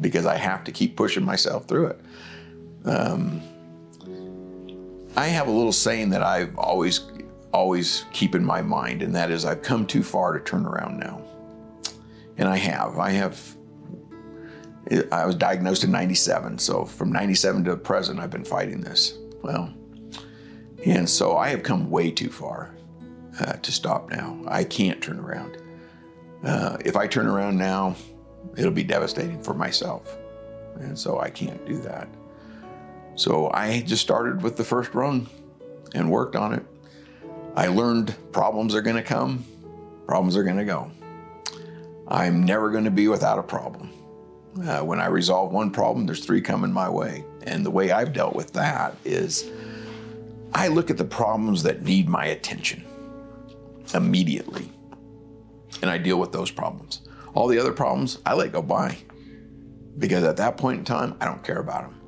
because 0.00 0.26
I 0.26 0.36
have 0.36 0.64
to 0.64 0.72
keep 0.72 0.96
pushing 0.96 1.24
myself 1.24 1.66
through 1.66 1.88
it. 1.88 2.00
Um, 2.84 3.42
I 5.16 5.26
have 5.26 5.48
a 5.48 5.50
little 5.50 5.72
saying 5.72 6.10
that 6.10 6.22
I've 6.22 6.56
always 6.56 7.00
always 7.52 8.04
keep 8.12 8.34
in 8.34 8.44
my 8.44 8.62
mind, 8.62 9.02
and 9.02 9.14
that 9.14 9.30
is 9.30 9.44
I've 9.44 9.62
come 9.62 9.86
too 9.86 10.02
far 10.02 10.32
to 10.32 10.40
turn 10.40 10.64
around 10.64 10.98
now. 10.98 11.22
And 12.36 12.48
I 12.48 12.56
have. 12.56 12.98
I 12.98 13.10
have. 13.10 13.56
I 15.12 15.26
was 15.26 15.34
diagnosed 15.34 15.84
in 15.84 15.90
97. 15.90 16.58
So 16.58 16.84
from 16.84 17.12
97 17.12 17.64
to 17.64 17.76
present, 17.76 18.18
I've 18.18 18.30
been 18.30 18.44
fighting 18.44 18.80
this. 18.80 19.18
Well, 19.42 19.72
and 20.84 21.08
so 21.08 21.36
I 21.36 21.48
have 21.48 21.62
come 21.62 21.90
way 21.90 22.10
too 22.10 22.30
far 22.30 22.74
uh, 23.38 23.52
to 23.54 23.72
stop 23.72 24.10
now. 24.10 24.40
I 24.46 24.64
can't 24.64 25.00
turn 25.02 25.18
around. 25.18 25.58
Uh, 26.42 26.78
if 26.84 26.96
I 26.96 27.06
turn 27.06 27.26
around 27.26 27.58
now, 27.58 27.94
it'll 28.56 28.70
be 28.72 28.82
devastating 28.82 29.42
for 29.42 29.54
myself. 29.54 30.16
And 30.76 30.98
so 30.98 31.20
I 31.20 31.30
can't 31.30 31.64
do 31.66 31.78
that. 31.82 32.08
So 33.16 33.50
I 33.52 33.82
just 33.82 34.02
started 34.02 34.42
with 34.42 34.56
the 34.56 34.64
first 34.64 34.94
rung 34.94 35.28
and 35.94 36.10
worked 36.10 36.36
on 36.36 36.54
it. 36.54 36.64
I 37.54 37.66
learned 37.66 38.14
problems 38.32 38.74
are 38.74 38.80
going 38.80 38.96
to 38.96 39.02
come, 39.02 39.44
problems 40.06 40.36
are 40.36 40.44
going 40.44 40.56
to 40.56 40.64
go. 40.64 40.90
I'm 42.08 42.44
never 42.44 42.70
going 42.70 42.84
to 42.84 42.90
be 42.90 43.08
without 43.08 43.38
a 43.38 43.42
problem. 43.42 43.90
Uh, 44.58 44.80
when 44.80 45.00
I 45.00 45.06
resolve 45.06 45.52
one 45.52 45.70
problem, 45.70 46.06
there's 46.06 46.24
three 46.24 46.40
coming 46.40 46.72
my 46.72 46.88
way. 46.88 47.24
And 47.44 47.64
the 47.64 47.70
way 47.70 47.92
I've 47.92 48.12
dealt 48.12 48.34
with 48.34 48.52
that 48.54 48.96
is 49.04 49.48
I 50.52 50.68
look 50.68 50.90
at 50.90 50.96
the 50.96 51.04
problems 51.04 51.62
that 51.62 51.82
need 51.82 52.08
my 52.08 52.26
attention 52.26 52.84
immediately 53.94 54.70
and 55.82 55.90
I 55.90 55.98
deal 55.98 56.18
with 56.18 56.32
those 56.32 56.50
problems. 56.50 57.02
All 57.34 57.46
the 57.46 57.58
other 57.58 57.72
problems, 57.72 58.18
I 58.26 58.34
let 58.34 58.52
go 58.52 58.62
by 58.62 58.96
because 59.98 60.24
at 60.24 60.36
that 60.38 60.56
point 60.56 60.80
in 60.80 60.84
time, 60.84 61.16
I 61.20 61.26
don't 61.26 61.44
care 61.44 61.58
about 61.58 61.82
them. 61.82 62.00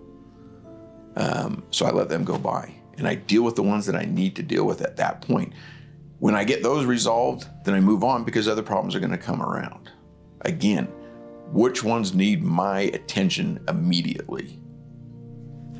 Um, 1.14 1.62
so 1.70 1.86
I 1.86 1.90
let 1.90 2.08
them 2.08 2.24
go 2.24 2.38
by 2.38 2.74
and 2.98 3.06
I 3.06 3.14
deal 3.14 3.42
with 3.42 3.54
the 3.54 3.62
ones 3.62 3.86
that 3.86 3.96
I 3.96 4.04
need 4.04 4.36
to 4.36 4.42
deal 4.42 4.64
with 4.64 4.82
at 4.82 4.96
that 4.96 5.22
point. 5.22 5.52
When 6.18 6.34
I 6.34 6.44
get 6.44 6.62
those 6.62 6.84
resolved, 6.84 7.46
then 7.64 7.74
I 7.74 7.80
move 7.80 8.04
on 8.04 8.24
because 8.24 8.48
other 8.48 8.62
problems 8.62 8.94
are 8.94 9.00
going 9.00 9.12
to 9.12 9.18
come 9.18 9.42
around. 9.42 9.90
Again, 10.42 10.88
which 11.52 11.84
ones 11.84 12.14
need 12.14 12.42
my 12.42 12.80
attention 12.80 13.62
immediately? 13.68 14.58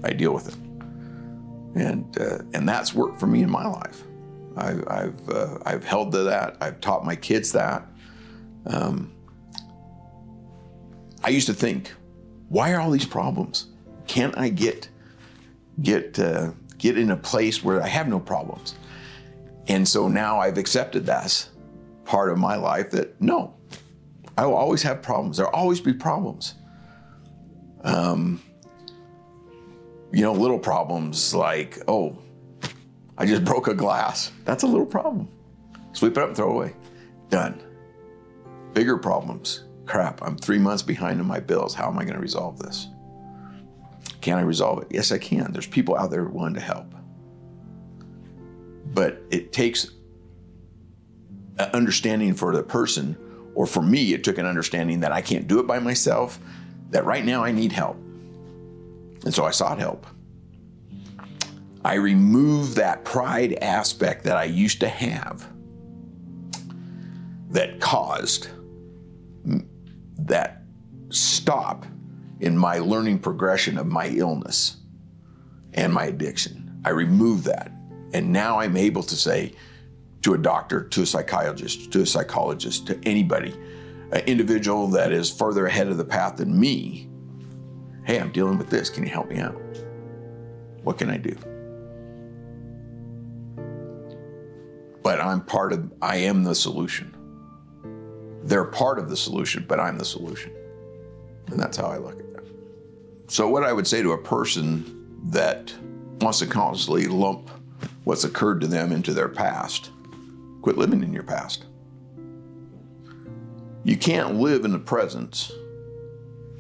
I 0.04 0.12
deal 0.12 0.32
with 0.32 0.48
it, 0.48 0.56
and 1.74 2.18
uh, 2.20 2.38
and 2.54 2.68
that's 2.68 2.94
worked 2.94 3.18
for 3.18 3.26
me 3.26 3.42
in 3.42 3.50
my 3.50 3.66
life. 3.66 4.04
I, 4.56 4.72
have 4.88 5.28
uh, 5.28 5.58
I've 5.64 5.85
held 5.85 6.12
to 6.12 6.24
that. 6.24 6.56
I've 6.61 6.80
taught 6.80 7.04
my 7.04 7.16
kids 7.16 7.52
that. 7.52 7.87
Um, 8.66 9.14
I 11.24 11.30
used 11.30 11.46
to 11.46 11.54
think, 11.54 11.92
why 12.48 12.72
are 12.72 12.80
all 12.80 12.90
these 12.90 13.06
problems? 13.06 13.68
Can't 14.06 14.37
I 14.37 14.48
get 14.48 14.88
get 15.80 16.18
uh, 16.18 16.50
get 16.78 16.98
in 16.98 17.11
a 17.11 17.16
place 17.16 17.62
where 17.64 17.82
I 17.82 17.87
have 17.87 18.08
no 18.08 18.20
problems. 18.20 18.74
And 19.68 19.87
so 19.87 20.08
now 20.08 20.40
I've 20.40 20.58
accepted 20.58 21.06
that 21.06 21.48
part 22.04 22.30
of 22.32 22.38
my 22.38 22.56
life 22.56 22.90
that 22.90 23.20
no, 23.22 23.54
I 24.37 24.47
will 24.47 24.55
always 24.55 24.83
have 24.83 25.03
problems. 25.03 25.37
There'll 25.37 25.53
always 25.53 25.81
be 25.81 25.92
problems. 25.92 26.55
Um, 27.85 28.42
you 30.12 30.23
know, 30.23 30.33
little 30.33 30.59
problems 30.59 31.35
like, 31.35 31.79
oh, 31.88 32.16
I 33.18 33.27
just 33.27 33.45
broke 33.45 33.68
a 33.68 33.75
glass. 33.75 34.33
That's 34.45 34.62
a 34.62 34.66
little 34.66 34.87
problem. 34.87 35.29
Sweep 35.92 36.12
it 36.12 36.18
up 36.18 36.29
and 36.29 36.37
throw 36.37 36.51
it 36.51 36.55
away. 36.55 36.75
Done. 37.29 37.62
Bigger 38.73 38.97
problems. 38.97 39.64
Crap, 39.85 40.23
I'm 40.23 40.37
three 40.37 40.59
months 40.59 40.83
behind 40.83 41.21
on 41.21 41.27
my 41.27 41.40
bills. 41.40 41.75
How 41.75 41.88
am 41.88 41.99
I 41.99 42.05
going 42.05 42.14
to 42.14 42.21
resolve 42.21 42.59
this? 42.59 42.88
Can 44.21 44.38
I 44.38 44.42
resolve 44.42 44.83
it? 44.83 44.88
Yes, 44.90 45.12
I 45.12 45.18
can. 45.18 45.53
There's 45.53 45.66
people 45.66 45.97
out 45.97 46.11
there 46.11 46.25
willing 46.25 46.55
to 46.55 46.61
help. 46.61 46.95
But 48.87 49.21
it 49.31 49.53
takes 49.53 49.90
an 51.59 51.71
understanding 51.73 52.35
for 52.35 52.55
the 52.55 52.62
person, 52.62 53.16
or 53.54 53.66
for 53.66 53.82
me, 53.82 54.14
it 54.14 54.24
took 54.24 54.38
an 54.38 54.46
understanding 54.46 55.00
that 55.00 55.12
I 55.12 55.20
can't 55.20 55.46
do 55.46 55.60
it 55.60 55.66
by 55.66 55.78
myself, 55.78 56.38
that 56.90 57.04
right 57.04 57.24
now 57.24 57.44
I 57.44 57.52
need 57.52 57.72
help. 57.72 57.96
And 59.24 59.32
so 59.32 59.44
I 59.44 59.50
sought 59.50 59.78
help. 59.78 60.06
I 61.84 61.94
removed 61.94 62.76
that 62.76 63.04
pride 63.04 63.58
aspect 63.60 64.24
that 64.24 64.36
I 64.36 64.44
used 64.44 64.80
to 64.80 64.88
have 64.88 65.48
that 67.50 67.80
caused 67.80 68.48
that 70.18 70.62
stop 71.10 71.84
in 72.40 72.56
my 72.56 72.78
learning 72.78 73.18
progression 73.18 73.78
of 73.78 73.86
my 73.86 74.08
illness 74.08 74.76
and 75.74 75.92
my 75.92 76.04
addiction. 76.06 76.80
I 76.84 76.90
removed 76.90 77.44
that. 77.44 77.72
And 78.14 78.32
now 78.32 78.60
I'm 78.60 78.76
able 78.76 79.02
to 79.02 79.16
say 79.16 79.52
to 80.22 80.35
a 80.35 80.38
doctor, 80.38 80.85
to 80.85 81.02
a 81.02 81.06
psychologist, 81.06 81.92
to 81.92 82.02
a 82.02 82.06
psychologist, 82.06 82.87
to 82.87 82.98
anybody, 83.04 83.52
an 84.12 84.20
individual 84.26 84.88
that 84.88 85.12
is 85.12 85.30
further 85.30 85.66
ahead 85.66 85.88
of 85.88 85.98
the 85.98 86.04
path 86.04 86.37
than 86.37 86.58
me, 86.58 87.08
hey, 88.04 88.20
I'm 88.20 88.32
dealing 88.32 88.58
with 88.58 88.70
this. 88.70 88.88
Can 88.90 89.04
you 89.04 89.11
help 89.11 89.28
me 89.28 89.38
out? 89.38 89.61
What 90.82 90.98
can 90.98 91.11
I 91.11 91.16
do? 91.16 91.37
But 95.02 95.20
I'm 95.20 95.40
part 95.40 95.72
of, 95.72 95.92
I 96.00 96.16
am 96.16 96.44
the 96.44 96.54
solution. 96.54 97.16
They're 98.44 98.64
part 98.64 98.98
of 98.98 99.08
the 99.08 99.16
solution, 99.16 99.64
but 99.68 99.80
I'm 99.80 99.98
the 99.98 100.04
solution. 100.04 100.52
And 101.48 101.58
that's 101.58 101.76
how 101.76 101.87
I 101.87 101.98
look 101.98 102.20
at 102.20 102.44
it. 102.44 102.46
So, 103.28 103.48
what 103.48 103.64
I 103.64 103.72
would 103.72 103.87
say 103.87 104.02
to 104.02 104.12
a 104.12 104.18
person 104.18 105.20
that 105.30 105.72
wants 106.20 106.40
to 106.40 106.46
constantly 106.46 107.06
lump 107.06 107.50
what's 108.04 108.24
occurred 108.24 108.61
to 108.61 108.66
them 108.66 108.92
into 108.92 109.12
their 109.12 109.28
past, 109.28 109.90
quit 110.62 110.79
living 110.79 111.03
in 111.03 111.12
your 111.12 111.25
past. 111.25 111.66
You 113.85 113.96
can't 113.96 114.37
live 114.37 114.64
in 114.64 114.72
the 114.72 114.79
present 114.79 115.51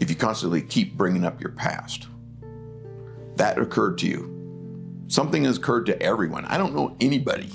if 0.00 0.10
you 0.10 0.16
constantly 0.16 0.60
keep 0.60 0.96
bringing 0.96 1.24
up 1.24 1.40
your 1.40 1.52
past. 1.52 2.08
That 3.36 3.58
occurred 3.58 3.98
to 3.98 4.08
you. 4.08 5.04
Something 5.06 5.44
has 5.44 5.56
occurred 5.56 5.86
to 5.86 6.02
everyone. 6.02 6.44
I 6.46 6.58
don't 6.58 6.74
know 6.74 6.96
anybody 7.00 7.50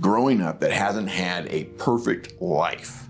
growing 0.00 0.42
up 0.42 0.60
that 0.60 0.72
hasn't 0.72 1.08
had 1.08 1.46
a 1.52 1.64
perfect 1.64 2.40
life. 2.42 3.08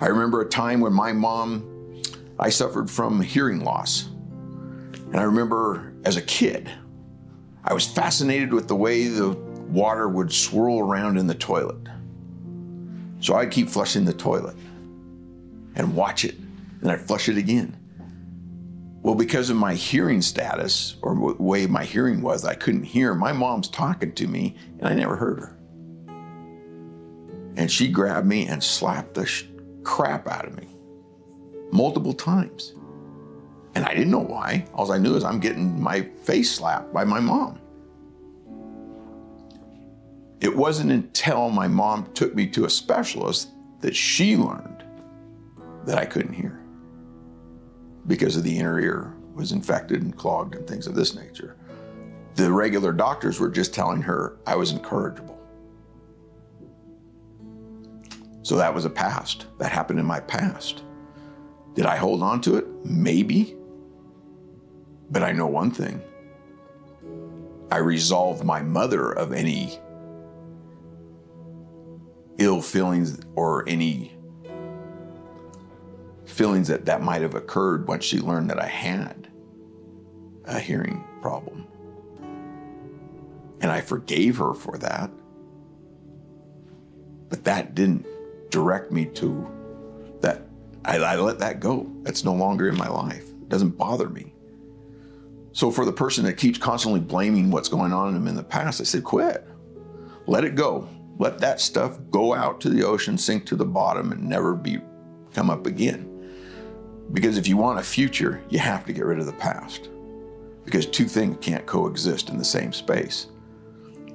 I 0.00 0.06
remember 0.06 0.40
a 0.40 0.48
time 0.48 0.80
when 0.80 0.92
my 0.92 1.12
mom, 1.12 2.02
I 2.38 2.48
suffered 2.48 2.90
from 2.90 3.20
hearing 3.20 3.62
loss. 3.62 4.06
And 4.06 5.16
I 5.16 5.22
remember 5.22 5.94
as 6.04 6.16
a 6.16 6.22
kid, 6.22 6.70
I 7.62 7.74
was 7.74 7.86
fascinated 7.86 8.52
with 8.52 8.66
the 8.66 8.76
way 8.76 9.06
the 9.06 9.49
water 9.70 10.08
would 10.08 10.32
swirl 10.32 10.80
around 10.80 11.16
in 11.16 11.26
the 11.26 11.34
toilet. 11.34 11.88
So 13.20 13.34
I'd 13.34 13.50
keep 13.50 13.68
flushing 13.68 14.04
the 14.04 14.12
toilet 14.12 14.56
and 15.74 15.94
watch 15.94 16.24
it, 16.24 16.36
and 16.80 16.90
I'd 16.90 17.00
flush 17.00 17.28
it 17.28 17.36
again. 17.36 17.76
Well, 19.02 19.14
because 19.14 19.48
of 19.48 19.56
my 19.56 19.74
hearing 19.74 20.20
status 20.20 20.96
or 21.02 21.14
the 21.14 21.42
way 21.42 21.66
my 21.66 21.84
hearing 21.84 22.20
was, 22.20 22.44
I 22.44 22.54
couldn't 22.54 22.82
hear. 22.82 23.14
My 23.14 23.32
mom's 23.32 23.68
talking 23.68 24.12
to 24.12 24.26
me, 24.26 24.56
and 24.78 24.88
I 24.88 24.94
never 24.94 25.16
heard 25.16 25.40
her. 25.40 25.56
And 27.56 27.70
she 27.70 27.88
grabbed 27.88 28.26
me 28.26 28.46
and 28.46 28.62
slapped 28.62 29.14
the 29.14 29.26
sh- 29.26 29.44
crap 29.82 30.28
out 30.28 30.46
of 30.46 30.56
me 30.56 30.68
multiple 31.72 32.12
times. 32.12 32.74
And 33.74 33.84
I 33.84 33.94
didn't 33.94 34.10
know 34.10 34.18
why. 34.18 34.66
All 34.74 34.92
I 34.92 34.98
knew 34.98 35.14
is 35.14 35.24
I'm 35.24 35.40
getting 35.40 35.80
my 35.80 36.02
face 36.02 36.50
slapped 36.50 36.92
by 36.92 37.04
my 37.04 37.20
mom. 37.20 37.58
It 40.40 40.56
wasn't 40.56 40.90
until 40.90 41.50
my 41.50 41.68
mom 41.68 42.10
took 42.14 42.34
me 42.34 42.46
to 42.48 42.64
a 42.64 42.70
specialist 42.70 43.50
that 43.80 43.94
she 43.94 44.36
learned 44.36 44.84
that 45.84 45.98
I 45.98 46.06
couldn't 46.06 46.32
hear 46.32 46.60
because 48.06 48.36
of 48.36 48.42
the 48.42 48.58
inner 48.58 48.80
ear 48.80 49.14
was 49.34 49.52
infected 49.52 50.02
and 50.02 50.16
clogged 50.16 50.54
and 50.54 50.66
things 50.66 50.86
of 50.86 50.94
this 50.94 51.14
nature. 51.14 51.56
The 52.34 52.50
regular 52.50 52.92
doctors 52.92 53.38
were 53.38 53.50
just 53.50 53.74
telling 53.74 54.02
her 54.02 54.38
I 54.46 54.56
was 54.56 54.72
incorrigible. 54.72 55.38
So 58.42 58.56
that 58.56 58.74
was 58.74 58.86
a 58.86 58.90
past. 58.90 59.46
That 59.58 59.70
happened 59.70 60.00
in 60.00 60.06
my 60.06 60.20
past. 60.20 60.82
Did 61.74 61.86
I 61.86 61.96
hold 61.96 62.22
on 62.22 62.40
to 62.42 62.56
it? 62.56 62.66
Maybe. 62.84 63.56
But 65.10 65.22
I 65.22 65.32
know 65.32 65.46
one 65.46 65.70
thing 65.70 66.02
I 67.70 67.78
resolved 67.78 68.42
my 68.42 68.62
mother 68.62 69.12
of 69.12 69.32
any 69.32 69.78
ill 72.40 72.62
feelings 72.62 73.20
or 73.36 73.68
any 73.68 74.12
feelings 76.24 76.68
that 76.68 76.86
that 76.86 77.02
might 77.02 77.22
have 77.22 77.34
occurred 77.34 77.86
once 77.86 78.04
she 78.04 78.18
learned 78.18 78.50
that 78.50 78.58
I 78.58 78.66
had 78.66 79.28
a 80.46 80.58
hearing 80.58 81.04
problem. 81.20 81.66
And 83.60 83.70
I 83.70 83.82
forgave 83.82 84.38
her 84.38 84.54
for 84.54 84.78
that. 84.78 85.10
But 87.28 87.44
that 87.44 87.74
didn't 87.74 88.06
direct 88.50 88.90
me 88.90 89.04
to 89.06 89.48
that. 90.22 90.42
I, 90.84 90.96
I 90.96 91.16
let 91.16 91.38
that 91.40 91.60
go. 91.60 91.86
That's 92.02 92.24
no 92.24 92.32
longer 92.32 92.68
in 92.68 92.76
my 92.76 92.88
life. 92.88 93.28
It 93.28 93.50
doesn't 93.50 93.76
bother 93.76 94.08
me. 94.08 94.32
So 95.52 95.70
for 95.70 95.84
the 95.84 95.92
person 95.92 96.24
that 96.24 96.34
keeps 96.34 96.58
constantly 96.58 97.00
blaming 97.00 97.50
what's 97.50 97.68
going 97.68 97.92
on 97.92 98.08
in 98.08 98.14
them 98.14 98.28
in 98.28 98.34
the 98.34 98.42
past, 98.42 98.80
I 98.80 98.84
said, 98.84 99.04
quit. 99.04 99.46
Let 100.26 100.44
it 100.44 100.54
go. 100.54 100.88
Let 101.20 101.38
that 101.40 101.60
stuff 101.60 101.98
go 102.10 102.32
out 102.32 102.62
to 102.62 102.70
the 102.70 102.82
ocean, 102.82 103.18
sink 103.18 103.44
to 103.46 103.54
the 103.54 103.66
bottom, 103.66 104.10
and 104.10 104.26
never 104.26 104.56
be 104.56 104.78
come 105.34 105.50
up 105.50 105.66
again. 105.66 106.06
Because 107.12 107.36
if 107.36 107.46
you 107.46 107.58
want 107.58 107.78
a 107.78 107.82
future, 107.82 108.42
you 108.48 108.58
have 108.58 108.86
to 108.86 108.94
get 108.94 109.04
rid 109.04 109.18
of 109.18 109.26
the 109.26 109.34
past. 109.34 109.90
Because 110.64 110.86
two 110.86 111.04
things 111.04 111.36
can't 111.42 111.66
coexist 111.66 112.30
in 112.30 112.38
the 112.38 112.44
same 112.44 112.72
space. 112.72 113.26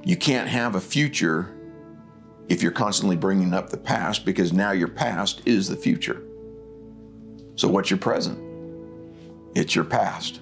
You 0.04 0.18
can't 0.18 0.50
have 0.50 0.74
a 0.74 0.82
future 0.82 1.56
if 2.50 2.64
you're 2.64 2.72
constantly 2.72 3.16
bringing 3.16 3.54
up 3.54 3.70
the 3.70 3.78
past 3.78 4.26
because 4.26 4.52
now 4.52 4.72
your 4.72 4.88
past 4.88 5.44
is 5.46 5.68
the 5.68 5.76
future. 5.76 6.24
So, 7.56 7.68
what's 7.68 7.92
your 7.92 8.00
present? 8.00 8.40
It's 9.54 9.76
your 9.76 9.86
past. 9.86 10.40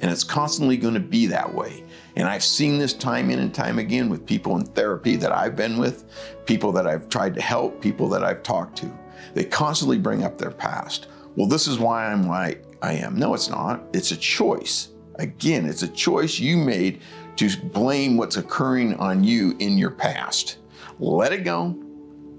And 0.00 0.10
it's 0.10 0.24
constantly 0.24 0.78
going 0.78 0.94
to 0.94 1.00
be 1.00 1.26
that 1.26 1.54
way. 1.54 1.84
And 2.16 2.28
I've 2.28 2.44
seen 2.44 2.78
this 2.78 2.92
time 2.92 3.30
in 3.30 3.38
and 3.38 3.54
time 3.54 3.78
again 3.78 4.08
with 4.08 4.26
people 4.26 4.56
in 4.56 4.64
therapy 4.64 5.16
that 5.16 5.32
I've 5.32 5.56
been 5.56 5.78
with, 5.78 6.04
people 6.46 6.72
that 6.72 6.86
I've 6.86 7.08
tried 7.08 7.34
to 7.36 7.40
help, 7.40 7.80
people 7.80 8.08
that 8.10 8.22
I've 8.22 8.42
talked 8.42 8.76
to. 8.78 8.98
They 9.34 9.44
constantly 9.44 9.98
bring 9.98 10.24
up 10.24 10.38
their 10.38 10.50
past. 10.50 11.06
Well, 11.36 11.46
this 11.46 11.66
is 11.66 11.78
why 11.78 12.06
I'm 12.06 12.28
like 12.28 12.64
I 12.82 12.94
am. 12.94 13.16
No, 13.16 13.32
it's 13.32 13.48
not. 13.48 13.84
It's 13.92 14.10
a 14.10 14.16
choice. 14.16 14.88
Again, 15.16 15.66
it's 15.66 15.82
a 15.82 15.88
choice 15.88 16.38
you 16.38 16.56
made 16.56 17.00
to 17.36 17.56
blame 17.68 18.16
what's 18.16 18.36
occurring 18.36 18.94
on 18.96 19.24
you 19.24 19.56
in 19.58 19.78
your 19.78 19.90
past. 19.90 20.58
Let 20.98 21.32
it 21.32 21.44
go 21.44 21.70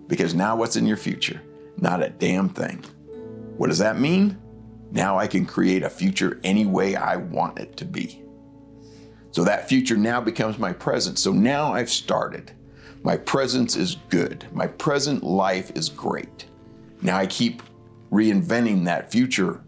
because 0.08 0.36
now 0.36 0.56
what's 0.56 0.76
in 0.76 0.86
your 0.86 0.98
future? 0.98 1.42
Not 1.78 2.04
a 2.04 2.10
damn 2.10 2.50
thing. 2.50 2.84
What 3.58 3.68
does 3.68 3.80
that 3.80 4.00
mean? 4.00 4.38
Now 4.92 5.18
I 5.18 5.28
can 5.28 5.46
create 5.46 5.84
a 5.84 5.90
future 5.90 6.40
any 6.44 6.66
way 6.66 6.96
I 6.96 7.16
want 7.16 7.58
it 7.60 7.78
to 7.78 7.86
be. 7.86 8.23
So 9.34 9.43
that 9.43 9.67
future 9.67 9.98
now 9.98 10.22
becomes 10.22 10.60
my 10.60 10.72
present. 10.72 11.17
So 11.17 11.32
now 11.32 11.74
I've 11.74 11.89
started. 11.89 12.52
My 13.02 13.17
presence 13.17 13.76
is 13.76 13.98
good. 14.10 14.46
My 14.54 14.67
present 14.67 15.24
life 15.24 15.72
is 15.76 15.89
great. 15.89 16.46
Now 17.02 17.17
I 17.17 17.26
keep 17.26 17.63
reinventing 18.12 18.86
that 18.86 19.12
future. 19.12 19.60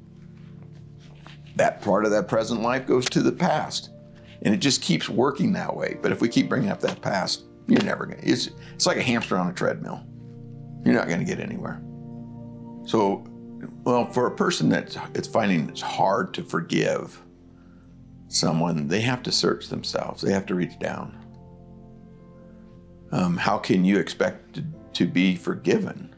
That 1.56 1.82
part 1.82 2.06
of 2.06 2.12
that 2.12 2.28
present 2.28 2.62
life 2.62 2.86
goes 2.86 3.06
to 3.10 3.24
the 3.24 3.32
past. 3.32 3.90
And 4.44 4.54
it 4.54 4.58
just 4.58 4.84
keeps 4.84 5.10
working 5.10 5.52
that 5.54 5.76
way. 5.76 5.98
But 6.00 6.12
if 6.12 6.22
we 6.22 6.30
keep 6.30 6.48
bringing 6.48 6.70
up 6.70 6.80
that 6.82 7.02
past, 7.02 7.46
you're 7.68 7.82
never 7.82 8.06
going 8.06 8.22
to. 8.22 8.30
It's, 8.30 8.52
it's 8.76 8.86
like 8.86 8.98
a 8.98 9.04
hamster 9.04 9.36
on 9.36 9.50
a 9.50 9.54
treadmill. 9.54 10.06
You're 10.86 10.94
not 10.94 11.08
going 11.08 11.20
to 11.20 11.26
get 11.26 11.40
anywhere. 11.40 11.82
So 12.86 13.26
well, 13.84 14.06
for 14.12 14.28
a 14.28 14.36
person 14.36 14.70
that's 14.70 14.96
it's 15.16 15.28
finding 15.28 15.70
it's 15.70 15.82
hard 15.82 16.36
to 16.36 16.44
forgive 16.44 17.20
someone, 18.28 18.88
they 18.88 19.02
have 19.02 19.24
to 19.24 19.32
search 19.32 19.68
themselves. 19.68 20.22
They 20.22 20.32
have 20.32 20.46
to 20.48 20.56
reach 20.56 20.78
down. 20.80 21.18
Um, 23.12 23.38
how 23.38 23.58
can 23.58 23.86
you 23.86 23.98
expect 23.98 24.56
to, 24.56 24.64
to 24.94 25.08
be 25.08 25.36
forgiven 25.36 26.14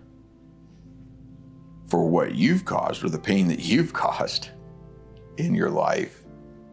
for 1.87 2.07
what 2.07 2.35
you've 2.35 2.65
caused 2.65 3.03
or 3.03 3.09
the 3.09 3.19
pain 3.19 3.47
that 3.47 3.59
you've 3.59 3.93
caused 4.05 4.49
in 5.37 5.53
your 5.53 5.69
life 5.69 6.23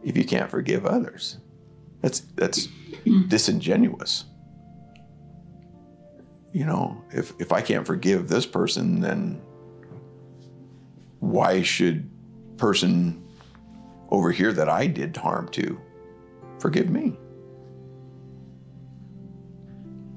if 0.03 0.17
you 0.17 0.25
can't 0.25 0.49
forgive 0.49 0.85
others? 0.85 1.37
That's 2.01 2.21
that's 2.35 2.67
disingenuous. 3.27 4.25
You 6.53 6.65
know, 6.65 7.03
if 7.11 7.33
if 7.39 7.51
I 7.51 7.61
can't 7.61 7.85
forgive 7.85 8.29
this 8.29 8.45
person, 8.45 9.01
then 9.01 9.41
why 11.19 11.61
should 11.61 12.09
person 12.57 13.24
over 14.09 14.31
here 14.31 14.53
that 14.53 14.69
I 14.69 14.87
did 14.87 15.15
harm 15.17 15.49
to 15.49 15.79
forgive 16.59 16.89
me? 16.89 17.17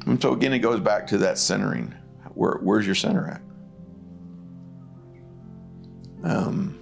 And 0.06 0.20
so 0.20 0.32
again, 0.32 0.52
it 0.52 0.60
goes 0.60 0.80
back 0.80 1.06
to 1.08 1.18
that 1.18 1.38
centering. 1.38 1.94
Where, 2.34 2.58
where's 2.62 2.86
your 2.86 2.94
center 2.94 3.28
at? 3.28 3.42
Um, 6.24 6.78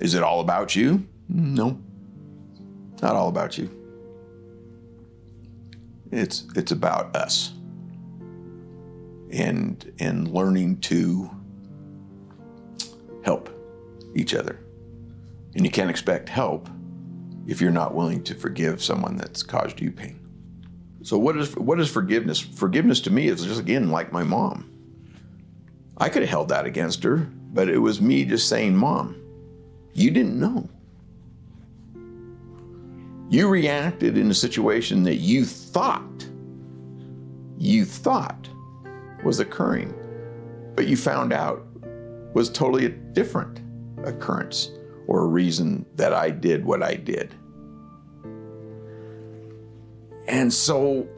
is 0.00 0.14
it 0.14 0.22
all 0.22 0.40
about 0.40 0.76
you? 0.76 1.06
No, 1.28 1.80
not 3.02 3.16
all 3.16 3.28
about 3.28 3.58
you. 3.58 3.70
It's 6.10 6.46
it's 6.56 6.72
about 6.72 7.14
us 7.14 7.52
and 9.30 9.92
and 9.98 10.28
learning 10.28 10.80
to 10.80 11.30
help 13.24 13.50
each 14.14 14.34
other. 14.34 14.58
And 15.58 15.66
you 15.66 15.72
can't 15.72 15.90
expect 15.90 16.28
help 16.28 16.70
if 17.48 17.60
you're 17.60 17.72
not 17.72 17.92
willing 17.92 18.22
to 18.22 18.34
forgive 18.36 18.80
someone 18.80 19.16
that's 19.16 19.42
caused 19.42 19.80
you 19.80 19.90
pain. 19.90 20.20
So 21.02 21.18
what 21.18 21.36
is 21.36 21.56
what 21.56 21.80
is 21.80 21.90
forgiveness? 21.90 22.38
Forgiveness 22.38 23.00
to 23.00 23.10
me 23.10 23.26
is 23.26 23.44
just 23.44 23.58
again 23.58 23.90
like 23.90 24.12
my 24.12 24.22
mom. 24.22 24.70
I 25.96 26.10
could 26.10 26.22
have 26.22 26.30
held 26.30 26.50
that 26.50 26.64
against 26.64 27.02
her, 27.02 27.28
but 27.52 27.68
it 27.68 27.78
was 27.78 28.00
me 28.00 28.24
just 28.24 28.48
saying, 28.48 28.76
"Mom, 28.76 29.16
you 29.94 30.12
didn't 30.12 30.38
know. 30.38 30.68
You 33.28 33.48
reacted 33.48 34.16
in 34.16 34.30
a 34.30 34.34
situation 34.34 35.02
that 35.02 35.16
you 35.16 35.44
thought 35.44 36.24
you 37.58 37.84
thought 37.84 38.48
was 39.24 39.40
occurring, 39.40 39.92
but 40.76 40.86
you 40.86 40.96
found 40.96 41.32
out 41.32 41.66
was 42.32 42.48
totally 42.48 42.84
a 42.84 42.90
different 42.90 43.60
occurrence 44.04 44.70
or 45.08 45.22
a 45.22 45.26
reason 45.26 45.84
that 45.96 46.12
I 46.12 46.30
did 46.30 46.64
what 46.64 46.82
I 46.82 46.94
did. 46.94 47.34
And 50.28 50.52
so 50.52 51.08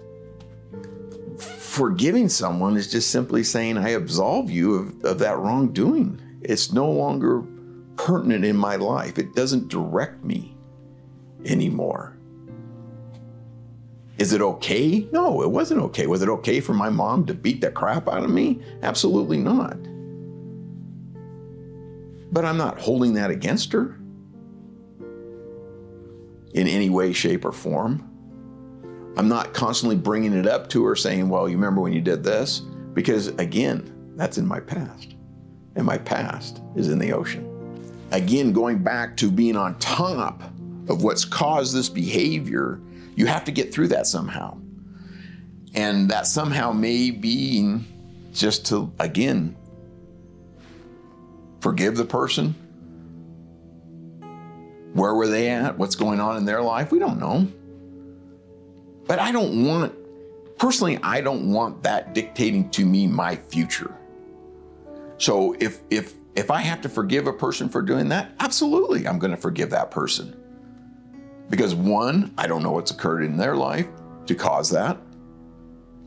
forgiving 1.37 2.29
someone 2.29 2.77
is 2.77 2.91
just 2.91 3.11
simply 3.11 3.43
saying, 3.43 3.77
I 3.77 3.91
absolve 3.91 4.49
you 4.49 4.75
of, 4.75 5.05
of 5.05 5.19
that 5.19 5.39
wrongdoing. 5.39 6.21
It's 6.41 6.73
no 6.73 6.91
longer 6.91 7.43
pertinent 7.97 8.45
in 8.45 8.57
my 8.57 8.77
life, 8.77 9.19
it 9.19 9.35
doesn't 9.35 9.69
direct 9.69 10.25
me 10.25 10.57
anymore. 11.45 12.17
Is 14.19 14.33
it 14.33 14.41
okay? 14.41 15.09
No, 15.13 15.43
it 15.43 15.51
wasn't 15.51 15.81
okay. 15.81 16.07
Was 16.07 16.23
it 16.23 16.29
okay 16.29 16.61
for 16.61 16.75
my 16.75 16.91
mom 16.91 17.25
to 17.27 17.35
beat 17.35 17.63
the 17.63 17.71
crap 17.71 18.07
out 18.07 18.23
of 18.23 18.31
me? 18.31 18.61
Absolutely 18.83 19.39
not. 19.39 19.77
But 22.33 22.45
I'm 22.45 22.57
not 22.57 22.79
holding 22.79 23.15
that 23.15 23.31
against 23.31 23.73
her 23.73 23.99
in 26.55 26.67
any 26.67 26.91
way, 26.91 27.13
shape, 27.13 27.45
or 27.45 27.53
form. 27.53 28.07
I'm 29.17 29.29
not 29.29 29.53
constantly 29.53 29.97
bringing 29.97 30.33
it 30.33 30.47
up 30.47 30.69
to 30.71 30.85
her 30.85 30.97
saying, 30.97 31.29
Well, 31.29 31.49
you 31.49 31.57
remember 31.57 31.81
when 31.81 31.93
you 31.93 32.01
did 32.01 32.23
this? 32.23 32.61
Because 32.95 33.29
again, 33.29 34.13
that's 34.17 34.39
in 34.39 34.47
my 34.47 34.61
past. 34.61 35.15
And 35.77 35.85
my 35.85 35.99
past 35.99 36.61
is 36.77 36.89
in 36.89 36.99
the 36.99 37.13
ocean. 37.13 37.47
Again, 38.13 38.53
going 38.53 38.83
back 38.83 39.17
to 39.19 39.31
being 39.31 39.57
on 39.57 39.79
top 39.79 40.43
of 40.89 41.03
what's 41.03 41.25
caused 41.25 41.75
this 41.75 41.89
behavior, 41.89 42.81
you 43.15 43.27
have 43.27 43.45
to 43.45 43.53
get 43.53 43.73
through 43.73 43.89
that 43.89 44.07
somehow. 44.07 44.59
And 45.75 46.11
that 46.11 46.27
somehow 46.27 46.73
may 46.73 47.11
be 47.13 47.81
just 48.33 48.67
to, 48.67 48.93
again, 48.99 49.57
forgive 51.61 51.97
the 51.97 52.05
person? 52.05 52.55
Where 54.93 55.15
were 55.15 55.29
they 55.29 55.51
at? 55.51 55.79
What's 55.79 55.95
going 55.95 56.21
on 56.21 56.37
in 56.37 56.45
their 56.45 56.63
life? 56.63 56.91
We 56.91 56.99
don't 56.99 57.21
know. 57.21 57.47
But 59.07 59.19
I 59.19 59.33
don't 59.33 59.65
want, 59.65 59.95
personally, 60.59 60.99
I 61.03 61.21
don't 61.21 61.53
want 61.53 61.83
that 61.85 62.15
dictating 62.15 62.71
to 62.71 62.85
me 62.85 63.07
my 63.07 63.37
future. 63.37 63.95
So 65.19 65.55
if 65.61 65.81
if 65.91 66.15
if 66.35 66.51
I 66.51 66.61
have 66.61 66.81
to 66.83 66.89
forgive 66.89 67.27
a 67.27 67.33
person 67.33 67.69
for 67.69 67.83
doing 67.83 68.09
that, 68.09 68.33
absolutely, 68.41 69.07
I'm 69.07 69.19
going 69.19 69.33
to 69.33 69.37
forgive 69.37 69.71
that 69.71 69.91
person. 69.91 70.37
Because 71.51 71.75
one, 71.75 72.33
I 72.39 72.47
don't 72.47 72.63
know 72.63 72.71
what's 72.71 72.91
occurred 72.91 73.25
in 73.25 73.37
their 73.37 73.57
life 73.57 73.89
to 74.27 74.35
cause 74.35 74.71
that. 74.71 74.97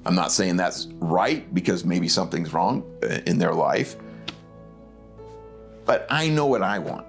I'm 0.05 0.15
not 0.15 0.31
saying 0.31 0.57
that's 0.57 0.87
right 0.93 1.53
because 1.53 1.85
maybe 1.85 2.07
something's 2.07 2.53
wrong 2.53 2.83
uh, 3.03 3.19
in 3.25 3.37
their 3.37 3.53
life. 3.53 3.95
But 5.85 6.07
I 6.09 6.29
know 6.29 6.45
what 6.45 6.61
I 6.61 6.79
want. 6.79 7.05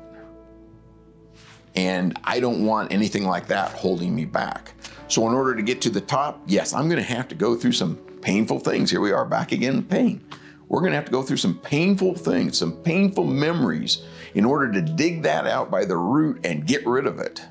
And 1.76 2.18
I 2.24 2.40
don't 2.40 2.64
want 2.64 2.92
anything 2.92 3.24
like 3.24 3.48
that 3.48 3.72
holding 3.72 4.14
me 4.14 4.24
back. 4.24 4.74
So, 5.08 5.26
in 5.28 5.34
order 5.34 5.54
to 5.54 5.62
get 5.62 5.80
to 5.82 5.90
the 5.90 6.00
top, 6.00 6.40
yes, 6.46 6.72
I'm 6.72 6.88
going 6.88 7.02
to 7.02 7.14
have 7.14 7.28
to 7.28 7.34
go 7.34 7.56
through 7.56 7.72
some 7.72 7.96
painful 8.22 8.60
things. 8.60 8.90
Here 8.90 9.00
we 9.00 9.12
are 9.12 9.24
back 9.24 9.52
again 9.52 9.74
in 9.74 9.84
pain. 9.84 10.24
We're 10.68 10.80
going 10.80 10.92
to 10.92 10.96
have 10.96 11.04
to 11.04 11.12
go 11.12 11.22
through 11.22 11.36
some 11.36 11.58
painful 11.58 12.14
things, 12.14 12.58
some 12.58 12.72
painful 12.82 13.24
memories 13.24 14.02
in 14.34 14.44
order 14.44 14.72
to 14.72 14.80
dig 14.80 15.22
that 15.22 15.46
out 15.46 15.70
by 15.70 15.84
the 15.84 15.96
root 15.96 16.44
and 16.44 16.66
get 16.66 16.86
rid 16.86 17.06
of 17.06 17.18
it. 17.18 17.42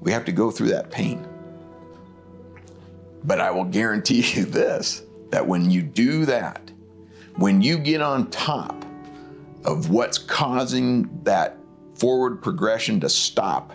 We 0.00 0.12
have 0.12 0.24
to 0.26 0.32
go 0.32 0.50
through 0.50 0.68
that 0.68 0.90
pain. 0.90 1.26
But 3.24 3.40
I 3.40 3.50
will 3.50 3.64
guarantee 3.64 4.20
you 4.34 4.44
this 4.44 5.02
that 5.30 5.46
when 5.46 5.70
you 5.70 5.82
do 5.82 6.26
that, 6.26 6.70
when 7.36 7.62
you 7.62 7.78
get 7.78 8.02
on 8.02 8.30
top 8.30 8.84
of 9.64 9.90
what's 9.90 10.18
causing 10.18 11.22
that 11.24 11.58
forward 11.94 12.42
progression 12.42 13.00
to 13.00 13.08
stop, 13.08 13.72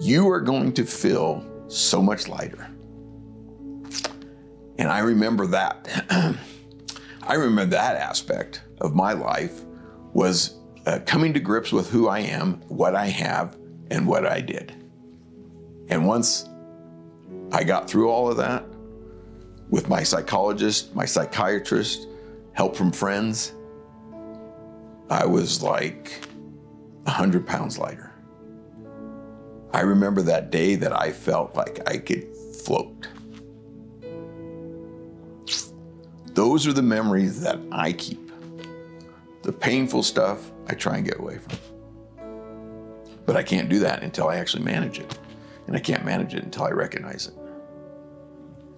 you 0.00 0.28
are 0.28 0.40
going 0.40 0.72
to 0.74 0.84
feel 0.84 1.46
so 1.68 2.02
much 2.02 2.28
lighter. 2.28 2.68
And 4.78 4.88
I 4.88 5.00
remember 5.00 5.46
that. 5.48 5.88
I 7.22 7.34
remember 7.34 7.66
that 7.66 7.96
aspect 7.96 8.62
of 8.80 8.94
my 8.94 9.12
life 9.12 9.62
was 10.12 10.58
uh, 10.86 10.98
coming 11.06 11.32
to 11.34 11.40
grips 11.40 11.72
with 11.72 11.90
who 11.90 12.08
I 12.08 12.20
am, 12.20 12.54
what 12.68 12.96
I 12.96 13.06
have, 13.06 13.56
and 13.90 14.06
what 14.06 14.26
I 14.26 14.40
did. 14.40 14.74
And 15.88 16.06
once 16.06 16.48
I 17.52 17.64
got 17.64 17.88
through 17.88 18.08
all 18.08 18.30
of 18.30 18.36
that 18.38 18.64
with 19.68 19.88
my 19.88 20.02
psychologist, 20.02 20.94
my 20.94 21.04
psychiatrist, 21.04 22.08
help 22.54 22.74
from 22.76 22.92
friends, 22.92 23.54
I 25.12 25.26
was 25.26 25.62
like 25.62 26.24
100 27.02 27.46
pounds 27.46 27.78
lighter. 27.78 28.14
I 29.74 29.82
remember 29.82 30.22
that 30.22 30.50
day 30.50 30.74
that 30.76 30.98
I 30.98 31.12
felt 31.12 31.54
like 31.54 31.86
I 31.86 31.98
could 31.98 32.34
float. 32.64 33.08
Those 36.28 36.66
are 36.66 36.72
the 36.72 36.82
memories 36.82 37.42
that 37.42 37.60
I 37.70 37.92
keep. 37.92 38.32
The 39.42 39.52
painful 39.52 40.02
stuff 40.02 40.50
I 40.68 40.74
try 40.74 40.96
and 40.96 41.04
get 41.04 41.18
away 41.18 41.36
from. 41.36 41.58
But 43.26 43.36
I 43.36 43.42
can't 43.42 43.68
do 43.68 43.80
that 43.80 44.02
until 44.02 44.28
I 44.28 44.36
actually 44.36 44.64
manage 44.64 44.98
it. 44.98 45.18
And 45.66 45.76
I 45.76 45.80
can't 45.80 46.06
manage 46.06 46.34
it 46.34 46.42
until 46.42 46.64
I 46.64 46.70
recognize 46.70 47.26
it. 47.26 47.34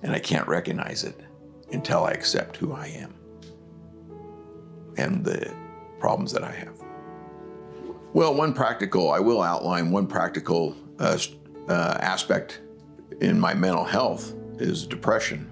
And 0.03 0.13
I 0.13 0.19
can't 0.19 0.49
recognize 0.49 1.05
it 1.05 1.21
until 1.71 2.03
I 2.03 2.11
accept 2.11 2.57
who 2.57 2.73
I 2.73 2.89
am 2.89 3.15
and 4.97 5.25
the 5.25 5.64
problems 6.05 6.33
that 6.33 6.45
I 6.45 6.53
have. 6.53 6.77
Well, 8.13 8.35
one 8.35 8.53
practical, 8.53 9.11
I 9.11 9.21
will 9.21 9.41
outline 9.41 9.91
one 9.91 10.07
practical 10.07 10.77
uh, 10.99 11.17
uh, 11.67 11.97
aspect 11.99 12.61
in 13.23 13.41
my 13.41 13.55
mental 13.55 13.85
health 13.85 14.35
is 14.59 14.87
depression. 14.87 15.51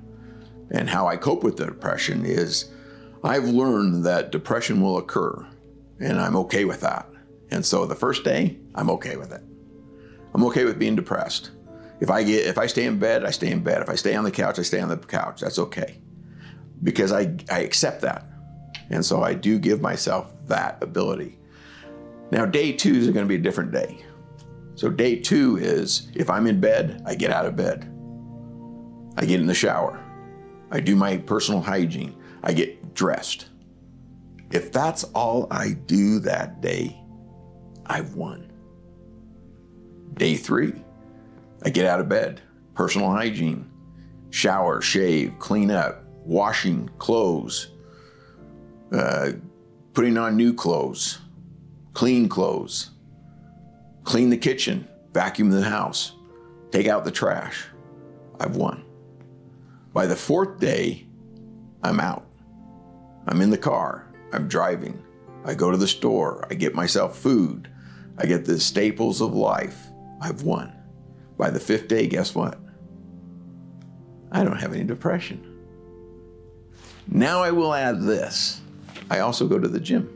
And 0.70 0.90
how 0.90 1.06
I 1.06 1.16
cope 1.16 1.42
with 1.42 1.56
the 1.56 1.64
depression 1.64 2.26
is 2.26 2.70
I've 3.24 3.46
learned 3.46 4.04
that 4.04 4.30
depression 4.30 4.82
will 4.82 4.98
occur, 4.98 5.48
and 5.98 6.20
I'm 6.20 6.36
okay 6.44 6.66
with 6.66 6.82
that. 6.82 7.08
And 7.50 7.64
so 7.64 7.86
the 7.86 7.94
first 7.94 8.22
day, 8.22 8.58
I'm 8.74 8.90
okay 8.90 9.16
with 9.16 9.32
it. 9.32 9.42
I'm 10.34 10.44
okay 10.44 10.66
with 10.66 10.78
being 10.78 10.96
depressed. 10.96 11.50
If 11.98 12.10
I 12.10 12.24
get 12.24 12.44
if 12.44 12.58
I 12.58 12.66
stay 12.66 12.84
in 12.84 12.98
bed, 12.98 13.24
I 13.24 13.30
stay 13.30 13.50
in 13.50 13.62
bed. 13.62 13.80
If 13.80 13.88
I 13.88 13.94
stay 13.94 14.14
on 14.16 14.24
the 14.24 14.30
couch, 14.30 14.58
I 14.58 14.62
stay 14.62 14.80
on 14.80 14.90
the 14.90 14.98
couch. 14.98 15.40
That's 15.40 15.58
okay. 15.58 15.98
Because 16.82 17.10
I, 17.10 17.36
I 17.50 17.60
accept 17.60 18.02
that. 18.02 18.31
And 18.92 19.04
so 19.04 19.22
I 19.22 19.34
do 19.34 19.58
give 19.58 19.80
myself 19.80 20.32
that 20.46 20.82
ability. 20.82 21.38
Now, 22.30 22.46
day 22.46 22.72
two 22.72 22.94
is 22.94 23.06
going 23.06 23.24
to 23.24 23.28
be 23.28 23.36
a 23.36 23.38
different 23.38 23.72
day. 23.72 24.04
So, 24.74 24.88
day 24.88 25.16
two 25.16 25.56
is 25.58 26.08
if 26.14 26.30
I'm 26.30 26.46
in 26.46 26.60
bed, 26.60 27.02
I 27.04 27.14
get 27.14 27.30
out 27.30 27.46
of 27.46 27.56
bed. 27.56 27.90
I 29.16 29.24
get 29.26 29.40
in 29.40 29.46
the 29.46 29.54
shower. 29.54 30.02
I 30.70 30.80
do 30.80 30.96
my 30.96 31.18
personal 31.18 31.60
hygiene. 31.60 32.14
I 32.42 32.52
get 32.52 32.94
dressed. 32.94 33.48
If 34.50 34.72
that's 34.72 35.04
all 35.14 35.46
I 35.50 35.72
do 35.72 36.18
that 36.20 36.60
day, 36.60 36.98
I've 37.86 38.14
won. 38.14 38.50
Day 40.14 40.36
three, 40.36 40.74
I 41.64 41.70
get 41.70 41.86
out 41.86 42.00
of 42.00 42.08
bed, 42.08 42.40
personal 42.74 43.10
hygiene, 43.10 43.70
shower, 44.30 44.80
shave, 44.80 45.34
clean 45.38 45.70
up, 45.70 46.04
washing 46.24 46.88
clothes, 46.98 47.71
uh, 48.92 49.32
putting 49.94 50.18
on 50.18 50.36
new 50.36 50.52
clothes, 50.54 51.18
clean 51.94 52.28
clothes, 52.28 52.90
clean 54.04 54.30
the 54.30 54.36
kitchen, 54.36 54.88
vacuum 55.12 55.50
the 55.50 55.62
house, 55.62 56.12
take 56.70 56.86
out 56.86 57.04
the 57.04 57.10
trash. 57.10 57.66
I've 58.40 58.56
won. 58.56 58.84
By 59.92 60.06
the 60.06 60.16
fourth 60.16 60.58
day, 60.58 61.06
I'm 61.82 62.00
out. 62.00 62.26
I'm 63.26 63.40
in 63.40 63.50
the 63.50 63.58
car. 63.58 64.08
I'm 64.32 64.48
driving. 64.48 65.02
I 65.44 65.54
go 65.54 65.70
to 65.70 65.76
the 65.76 65.88
store. 65.88 66.46
I 66.50 66.54
get 66.54 66.74
myself 66.74 67.18
food. 67.18 67.68
I 68.18 68.26
get 68.26 68.44
the 68.44 68.58
staples 68.58 69.20
of 69.20 69.34
life. 69.34 69.88
I've 70.20 70.42
won. 70.42 70.72
By 71.36 71.50
the 71.50 71.60
fifth 71.60 71.88
day, 71.88 72.06
guess 72.06 72.34
what? 72.34 72.58
I 74.30 74.44
don't 74.44 74.56
have 74.56 74.72
any 74.72 74.84
depression. 74.84 75.48
Now 77.06 77.42
I 77.42 77.50
will 77.50 77.74
add 77.74 78.00
this 78.00 78.61
I 79.12 79.18
also 79.18 79.46
go 79.46 79.58
to 79.58 79.68
the 79.68 79.78
gym. 79.78 80.08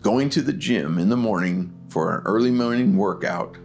Going 0.00 0.30
to 0.30 0.40
the 0.40 0.54
gym 0.54 0.96
in 0.96 1.10
the 1.10 1.18
morning 1.18 1.70
for 1.90 2.16
an 2.16 2.22
early 2.24 2.50
morning 2.50 2.96
workout 2.96 3.58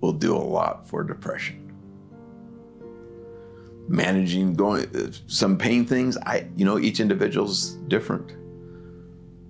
will 0.00 0.12
do 0.12 0.34
a 0.34 0.38
lot 0.38 0.88
for 0.88 1.04
depression. 1.04 1.72
Managing 3.86 4.54
going 4.54 4.86
uh, 4.96 5.12
some 5.28 5.56
pain 5.56 5.84
things, 5.86 6.16
I 6.16 6.48
you 6.56 6.64
know 6.64 6.80
each 6.80 6.98
individual's 6.98 7.74
different. 7.86 8.32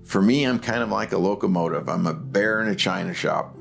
For 0.05 0.21
me, 0.21 0.45
I'm 0.45 0.59
kind 0.59 0.83
of 0.83 0.91
like 0.91 1.13
a 1.13 1.19
locomotive. 1.19 1.89
I'm 1.89 2.07
a 2.07 2.13
bear 2.13 2.61
in 2.61 2.69
a 2.69 2.77
china 2.77 3.15
shop. 3.15 3.57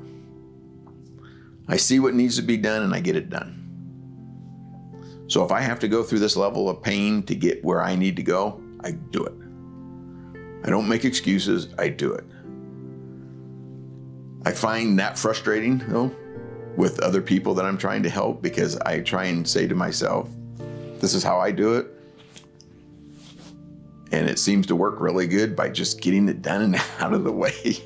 I 1.68 1.78
see 1.78 2.00
what 2.00 2.12
needs 2.12 2.36
to 2.36 2.42
be 2.42 2.58
done 2.58 2.82
and 2.82 2.94
I 2.94 3.00
get 3.00 3.16
it 3.16 3.30
done. 3.30 3.60
So 5.28 5.42
if 5.42 5.50
I 5.50 5.62
have 5.62 5.78
to 5.78 5.88
go 5.88 6.02
through 6.02 6.18
this 6.18 6.36
level 6.36 6.68
of 6.68 6.82
pain 6.82 7.22
to 7.22 7.34
get 7.34 7.64
where 7.64 7.82
I 7.82 7.96
need 7.96 8.16
to 8.16 8.22
go, 8.22 8.61
I 8.84 8.92
do 8.92 9.24
it. 9.24 9.34
I 10.64 10.70
don't 10.70 10.88
make 10.88 11.04
excuses, 11.04 11.68
I 11.78 11.88
do 11.88 12.12
it. 12.12 12.24
I 14.44 14.52
find 14.52 14.98
that 14.98 15.18
frustrating 15.18 15.78
though 15.78 16.14
with 16.76 17.00
other 17.00 17.20
people 17.20 17.54
that 17.54 17.64
I'm 17.64 17.78
trying 17.78 18.02
to 18.04 18.10
help 18.10 18.42
because 18.42 18.76
I 18.78 19.00
try 19.00 19.24
and 19.24 19.46
say 19.46 19.66
to 19.66 19.74
myself, 19.74 20.28
this 21.00 21.14
is 21.14 21.22
how 21.22 21.38
I 21.38 21.50
do 21.50 21.74
it. 21.74 21.86
And 24.10 24.28
it 24.28 24.38
seems 24.38 24.66
to 24.66 24.76
work 24.76 25.00
really 25.00 25.26
good 25.26 25.56
by 25.56 25.68
just 25.70 26.00
getting 26.00 26.28
it 26.28 26.42
done 26.42 26.62
and 26.62 26.76
out 27.00 27.12
of 27.12 27.24
the 27.24 27.32
way. 27.32 27.82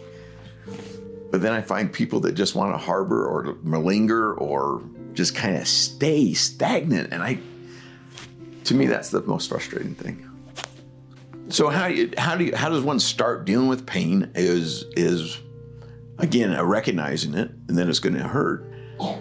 But 1.30 1.42
then 1.42 1.53
I 1.53 1.61
find 1.61 1.92
people 1.92 2.20
that 2.20 2.32
just 2.32 2.55
want 2.55 2.72
to 2.72 2.78
harbor 2.78 3.26
or 3.26 3.55
malinger 3.57 4.40
or 4.40 4.82
just 5.12 5.34
kind 5.34 5.57
of 5.57 5.66
stay 5.66 6.34
stagnant. 6.34 7.12
And 7.12 7.22
I, 7.22 7.38
to 8.64 8.74
me, 8.74 8.86
that's 8.86 9.11
the 9.11 9.22
most 9.22 9.49
frustrating 9.49 9.94
thing. 9.94 10.28
So 11.49 11.68
how 11.68 11.88
do 11.88 11.94
you, 11.94 12.11
how 12.18 12.36
do 12.36 12.44
you, 12.44 12.57
how 12.57 12.68
does 12.68 12.82
one 12.82 12.99
start 12.99 13.44
dealing 13.44 13.68
with 13.68 13.86
pain? 13.86 14.30
Is 14.34 14.84
is 14.97 15.38
again 16.18 16.53
uh, 16.55 16.64
recognizing 16.64 17.34
it, 17.34 17.51
and 17.68 17.78
then 17.78 17.88
it's 17.88 18.01
going 18.01 18.16
to 18.16 18.22
hurt. 18.22 18.72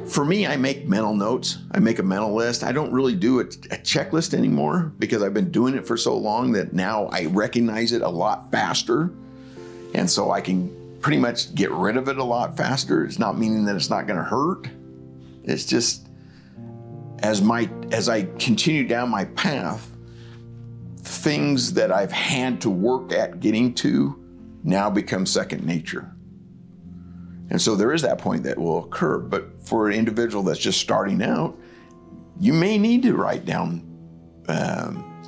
For 0.07 0.23
me, 0.23 0.47
I 0.47 0.55
make 0.55 0.88
mental 0.88 1.13
notes. 1.13 1.57
I 1.71 1.80
make 1.80 1.99
a 1.99 2.03
mental 2.03 2.34
list. 2.34 2.63
I 2.63 2.71
don't 2.71 2.93
really 2.93 3.13
do 3.13 3.39
a, 3.39 3.43
a 3.43 3.78
checklist 3.78 4.34
anymore 4.34 4.93
because 4.99 5.21
I've 5.21 5.34
been 5.34 5.51
doing 5.51 5.76
it 5.76 5.86
for 5.86 5.97
so 5.97 6.17
long 6.17 6.53
that 6.53 6.71
now 6.71 7.07
I 7.07 7.26
recognize 7.26 7.91
it 7.91 8.01
a 8.01 8.09
lot 8.09 8.51
faster, 8.51 9.11
and 9.93 10.09
so 10.09 10.32
I 10.32 10.41
can 10.41 10.97
pretty 11.01 11.19
much 11.19 11.53
get 11.53 11.69
rid 11.71 11.97
of 11.97 12.07
it 12.07 12.17
a 12.17 12.23
lot 12.23 12.57
faster. 12.57 13.05
It's 13.05 13.19
not 13.19 13.38
meaning 13.38 13.65
that 13.65 13.76
it's 13.76 13.89
not 13.89 14.07
going 14.07 14.17
to 14.17 14.23
hurt. 14.23 14.67
It's 15.43 15.65
just 15.65 16.07
as 17.19 17.41
my 17.41 17.69
as 17.91 18.09
I 18.09 18.23
continue 18.39 18.88
down 18.88 19.09
my 19.09 19.26
path, 19.26 19.95
things 21.06 21.74
that 21.74 21.91
I've 21.91 22.12
had 22.12 22.62
to 22.62 22.70
work 22.70 23.12
at 23.12 23.39
getting 23.39 23.74
to 23.76 24.20
now 24.64 24.89
become 24.89 25.26
second 25.26 25.64
nature. 25.66 26.12
And 27.49 27.62
so 27.62 27.76
there 27.76 27.93
is 27.93 28.01
that 28.01 28.18
point 28.18 28.43
that 28.43 28.58
will 28.58 28.86
occur. 28.86 29.20
But 29.20 29.68
for 29.68 29.88
an 29.88 29.93
individual 29.93 30.43
that's 30.43 30.60
just 30.60 30.82
starting 30.82 31.22
out, 31.22 31.58
you 32.39 32.53
may 32.53 32.78
need 32.78 33.03
to 33.03 33.14
write 33.14 33.45
down 33.45 33.84
um, 34.47 35.24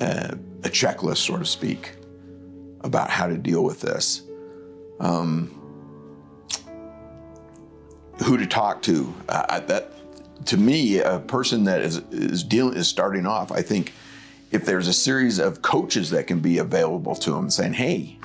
uh, 0.00 0.34
a 0.64 0.68
checklist, 0.68 1.18
so 1.18 1.38
to 1.38 1.46
speak, 1.46 1.94
about 2.82 3.08
how 3.08 3.26
to 3.26 3.38
deal 3.38 3.64
with 3.64 3.80
this 3.80 4.22
um, 5.00 5.58
who 8.24 8.36
to 8.36 8.46
talk 8.46 8.82
to. 8.82 9.12
Uh, 9.28 9.60
that 9.60 9.92
to 10.46 10.56
me, 10.56 10.98
a 11.00 11.18
person 11.20 11.64
that 11.64 11.80
is 11.80 11.98
is 12.10 12.42
dealing 12.42 12.76
is 12.76 12.88
starting 12.88 13.26
off. 13.26 13.50
I 13.50 13.62
think 13.62 13.92
if 14.52 14.66
there's 14.66 14.86
a 14.86 14.92
series 14.92 15.38
of 15.38 15.62
coaches 15.62 16.10
that 16.10 16.26
can 16.26 16.40
be 16.40 16.58
available 16.58 17.14
to 17.16 17.32
them, 17.32 17.50
saying, 17.50 17.72
"Hey, 17.72 18.18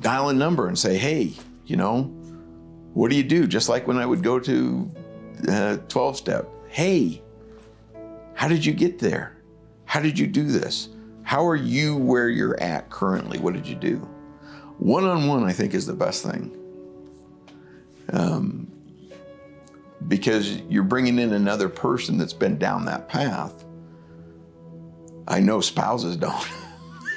dial 0.00 0.30
a 0.30 0.34
number 0.34 0.66
and 0.66 0.78
say, 0.78 0.96
hey, 0.96 1.32
you 1.66 1.76
know, 1.76 2.04
what 2.94 3.10
do 3.10 3.16
you 3.16 3.22
do?" 3.22 3.46
Just 3.46 3.68
like 3.68 3.86
when 3.86 3.98
I 3.98 4.06
would 4.06 4.22
go 4.22 4.40
to 4.40 4.90
uh, 5.48 5.76
12 5.88 6.16
step. 6.16 6.48
Hey, 6.68 7.22
how 8.34 8.48
did 8.48 8.64
you 8.64 8.72
get 8.72 8.98
there? 8.98 9.36
How 9.84 10.00
did 10.00 10.18
you 10.18 10.26
do 10.26 10.44
this? 10.44 10.88
How 11.22 11.46
are 11.46 11.56
you 11.56 11.96
where 11.96 12.28
you're 12.28 12.60
at 12.60 12.90
currently? 12.90 13.38
What 13.38 13.54
did 13.54 13.66
you 13.66 13.74
do? 13.74 13.96
One 14.78 15.04
on 15.04 15.28
one, 15.28 15.44
I 15.44 15.52
think, 15.52 15.74
is 15.74 15.86
the 15.86 15.94
best 15.94 16.22
thing. 16.22 16.50
Um, 18.12 18.70
because 20.08 20.58
you're 20.62 20.82
bringing 20.82 21.18
in 21.18 21.32
another 21.32 21.68
person 21.68 22.18
that's 22.18 22.32
been 22.32 22.58
down 22.58 22.84
that 22.86 23.08
path 23.08 23.64
I 25.26 25.40
know 25.40 25.60
spouses 25.60 26.16
don't. 26.16 26.48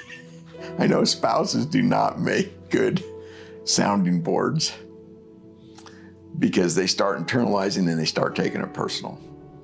I 0.79 0.87
know 0.87 1.03
spouses 1.03 1.65
do 1.65 1.81
not 1.81 2.19
make 2.19 2.69
good 2.69 3.03
sounding 3.65 4.21
boards 4.21 4.73
because 6.39 6.75
they 6.75 6.87
start 6.87 7.19
internalizing 7.19 7.89
and 7.89 7.99
they 7.99 8.05
start 8.05 8.35
taking 8.35 8.61
it 8.61 8.73
personal 8.73 9.13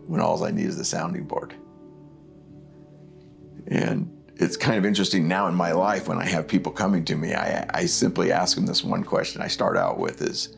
when 0.07 0.19
all 0.19 0.43
I 0.43 0.51
need 0.51 0.65
is 0.65 0.77
the 0.77 0.85
sounding 0.85 1.25
board. 1.25 1.53
And 3.67 4.09
it's 4.35 4.57
kind 4.57 4.77
of 4.77 4.85
interesting 4.85 5.27
now 5.27 5.47
in 5.47 5.55
my 5.55 5.71
life 5.71 6.07
when 6.07 6.17
I 6.17 6.25
have 6.25 6.47
people 6.47 6.71
coming 6.71 7.05
to 7.05 7.15
me, 7.15 7.33
I, 7.33 7.65
I 7.73 7.85
simply 7.85 8.31
ask 8.31 8.55
them 8.55 8.65
this 8.65 8.83
one 8.83 9.03
question 9.03 9.41
I 9.41 9.47
start 9.47 9.77
out 9.77 9.99
with 9.99 10.21
is, 10.21 10.57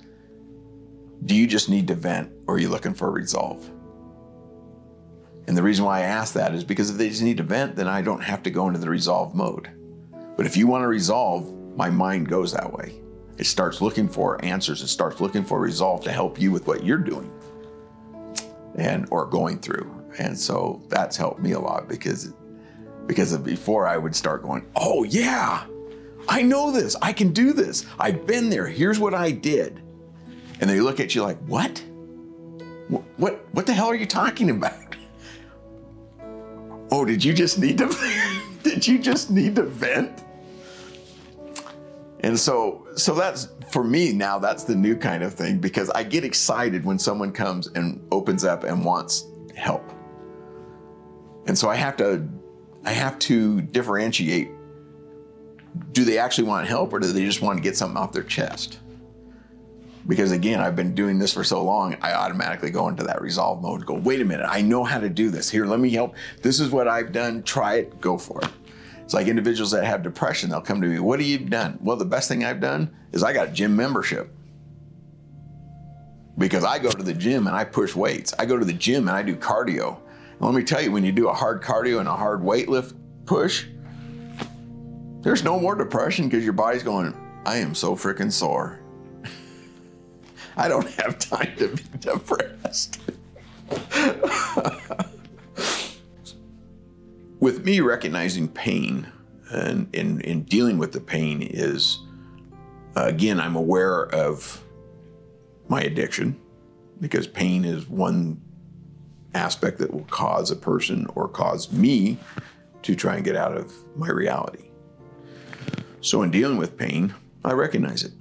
do 1.25 1.35
you 1.35 1.47
just 1.47 1.69
need 1.69 1.87
to 1.89 1.95
vent 1.95 2.31
or 2.47 2.55
are 2.55 2.59
you 2.59 2.69
looking 2.69 2.93
for 2.93 3.09
a 3.09 3.11
resolve? 3.11 3.69
And 5.47 5.55
the 5.55 5.63
reason 5.63 5.85
why 5.85 5.99
I 5.99 6.03
ask 6.03 6.33
that 6.33 6.55
is 6.55 6.63
because 6.63 6.89
if 6.89 6.97
they 6.97 7.09
just 7.09 7.21
need 7.21 7.37
to 7.37 7.43
vent, 7.43 7.75
then 7.75 7.87
I 7.87 8.01
don't 8.01 8.23
have 8.23 8.43
to 8.43 8.49
go 8.49 8.67
into 8.67 8.79
the 8.79 8.89
resolve 8.89 9.35
mode. 9.35 9.69
But 10.35 10.45
if 10.45 10.57
you 10.57 10.67
want 10.67 10.83
to 10.83 10.87
resolve, 10.87 11.53
my 11.75 11.89
mind 11.89 12.27
goes 12.27 12.51
that 12.53 12.73
way. 12.73 12.95
It 13.37 13.45
starts 13.45 13.81
looking 13.81 14.07
for 14.07 14.43
answers. 14.43 14.81
It 14.81 14.87
starts 14.87 15.19
looking 15.19 15.43
for 15.43 15.59
resolve 15.59 16.03
to 16.05 16.11
help 16.11 16.39
you 16.39 16.51
with 16.51 16.67
what 16.67 16.83
you're 16.83 16.97
doing 16.97 17.31
and 18.75 19.07
or 19.11 19.25
going 19.25 19.59
through. 19.59 19.91
And 20.17 20.37
so 20.37 20.81
that's 20.87 21.17
helped 21.17 21.41
me 21.41 21.51
a 21.51 21.59
lot 21.59 21.87
because 21.87 22.33
because 23.07 23.37
before 23.37 23.87
I 23.87 23.97
would 23.97 24.15
start 24.15 24.43
going, 24.43 24.65
"Oh 24.75 25.03
yeah, 25.03 25.65
I 26.27 26.41
know 26.41 26.71
this. 26.71 26.95
I 27.01 27.13
can 27.13 27.33
do 27.33 27.53
this. 27.53 27.85
I've 27.99 28.25
been 28.25 28.49
there. 28.49 28.67
Here's 28.67 28.99
what 28.99 29.13
I 29.13 29.31
did." 29.31 29.81
And 30.59 30.69
they 30.69 30.79
look 30.79 30.99
at 30.99 31.13
you 31.13 31.21
like, 31.21 31.37
"What? 31.45 31.83
What 32.87 33.03
what, 33.17 33.45
what 33.51 33.65
the 33.65 33.73
hell 33.73 33.87
are 33.87 33.95
you 33.95 34.05
talking 34.05 34.49
about?" 34.49 34.95
Oh, 36.95 37.03
did 37.03 37.21
you 37.21 37.33
just 37.33 37.59
need 37.59 37.77
to 37.79 37.93
did 38.63 38.87
you 38.87 38.99
just 38.99 39.29
need 39.29 39.57
to 39.57 39.63
vent? 39.63 40.23
And 42.21 42.39
so, 42.39 42.87
so 42.95 43.13
that's 43.13 43.49
for 43.69 43.83
me 43.83 44.13
now, 44.13 44.39
that's 44.39 44.63
the 44.63 44.75
new 44.75 44.95
kind 44.95 45.21
of 45.21 45.33
thing 45.33 45.57
because 45.57 45.89
I 45.89 46.03
get 46.03 46.23
excited 46.23 46.85
when 46.85 46.97
someone 46.97 47.33
comes 47.33 47.67
and 47.67 48.01
opens 48.13 48.45
up 48.45 48.63
and 48.63 48.85
wants 48.85 49.25
help. 49.57 49.91
And 51.47 51.57
so 51.57 51.69
I 51.69 51.75
have 51.75 51.97
to, 51.97 52.25
I 52.85 52.91
have 52.91 53.19
to 53.19 53.59
differentiate. 53.61 54.47
Do 55.91 56.05
they 56.05 56.17
actually 56.17 56.47
want 56.47 56.65
help 56.65 56.93
or 56.93 56.99
do 56.99 57.11
they 57.11 57.25
just 57.25 57.41
want 57.41 57.57
to 57.57 57.61
get 57.61 57.75
something 57.75 57.97
off 57.97 58.13
their 58.13 58.23
chest? 58.23 58.79
Because 60.07 60.31
again, 60.31 60.59
I've 60.59 60.75
been 60.75 60.93
doing 60.93 61.17
this 61.17 61.33
for 61.33 61.43
so 61.43 61.63
long, 61.63 61.97
I 62.01 62.13
automatically 62.13 62.69
go 62.69 62.87
into 62.89 63.03
that 63.03 63.21
resolve 63.21 63.61
mode. 63.61 63.85
Go, 63.85 63.95
wait 63.95 64.21
a 64.21 64.25
minute, 64.25 64.45
I 64.47 64.61
know 64.61 64.83
how 64.83 64.99
to 64.99 65.09
do 65.09 65.29
this. 65.29 65.49
Here, 65.49 65.65
let 65.65 65.79
me 65.79 65.89
help. 65.89 66.15
This 66.41 66.59
is 66.59 66.69
what 66.69 66.87
I've 66.87 67.11
done. 67.11 67.41
Try 67.43 67.75
it, 67.75 67.99
go 68.01 68.17
for 68.17 68.41
it. 68.41 68.49
It's 69.03 69.13
like 69.13 69.27
individuals 69.27 69.71
that 69.71 69.83
have 69.85 70.03
depression, 70.03 70.49
they'll 70.49 70.61
come 70.61 70.81
to 70.81 70.87
me, 70.87 70.99
What 70.99 71.19
have 71.19 71.27
you 71.27 71.39
done? 71.39 71.77
Well, 71.81 71.95
the 71.95 72.05
best 72.05 72.27
thing 72.27 72.43
I've 72.43 72.59
done 72.59 72.95
is 73.11 73.23
I 73.23 73.33
got 73.33 73.49
a 73.49 73.51
gym 73.51 73.75
membership. 73.75 74.31
Because 76.37 76.63
I 76.63 76.79
go 76.79 76.91
to 76.91 77.03
the 77.03 77.13
gym 77.13 77.47
and 77.47 77.55
I 77.55 77.63
push 77.63 77.95
weights. 77.95 78.33
I 78.37 78.45
go 78.45 78.57
to 78.57 78.65
the 78.65 78.73
gym 78.73 79.07
and 79.07 79.15
I 79.15 79.23
do 79.23 79.35
cardio. 79.35 79.99
And 80.33 80.41
let 80.41 80.53
me 80.53 80.63
tell 80.63 80.81
you, 80.81 80.91
when 80.91 81.05
you 81.05 81.11
do 81.11 81.29
a 81.29 81.33
hard 81.33 81.61
cardio 81.61 81.99
and 81.99 82.09
a 82.09 82.15
hard 82.15 82.43
weight 82.43 82.67
lift 82.67 82.93
push, 83.25 83.67
there's 85.21 85.43
no 85.43 85.59
more 85.59 85.75
depression 85.75 86.27
because 86.27 86.43
your 86.43 86.53
body's 86.53 86.83
going, 86.83 87.15
I 87.45 87.57
am 87.57 87.73
so 87.73 87.95
freaking 87.95 88.31
sore. 88.31 88.79
I 90.57 90.67
don't 90.67 90.89
have 90.91 91.19
time 91.19 91.53
to 91.57 91.75
be 91.75 91.83
depressed. 91.99 93.01
with 97.39 97.65
me 97.65 97.79
recognizing 97.79 98.47
pain 98.47 99.11
and 99.51 99.93
in, 99.93 100.21
in 100.21 100.43
dealing 100.43 100.77
with 100.77 100.91
the 100.93 100.99
pain 100.99 101.41
is 101.41 101.99
uh, 102.95 103.03
again 103.05 103.39
i'm 103.39 103.55
aware 103.55 104.03
of 104.13 104.63
my 105.67 105.81
addiction 105.81 106.39
because 106.99 107.27
pain 107.27 107.65
is 107.65 107.87
one 107.87 108.41
aspect 109.33 109.77
that 109.79 109.93
will 109.93 110.05
cause 110.05 110.49
a 110.49 110.55
person 110.55 111.05
or 111.15 111.27
cause 111.27 111.71
me 111.71 112.17
to 112.81 112.95
try 112.95 113.15
and 113.15 113.25
get 113.25 113.35
out 113.35 113.57
of 113.57 113.73
my 113.97 114.09
reality. 114.09 114.63
So 116.01 116.21
in 116.21 116.31
dealing 116.31 116.57
with 116.57 116.77
pain 116.77 117.13
i 117.43 117.51
recognize 117.51 118.03
it. 118.03 118.11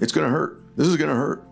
It's 0.00 0.12
going 0.12 0.26
to 0.26 0.32
hurt. 0.32 0.62
This 0.76 0.86
is 0.86 0.96
going 0.96 1.10
to 1.10 1.16
hurt 1.16 1.44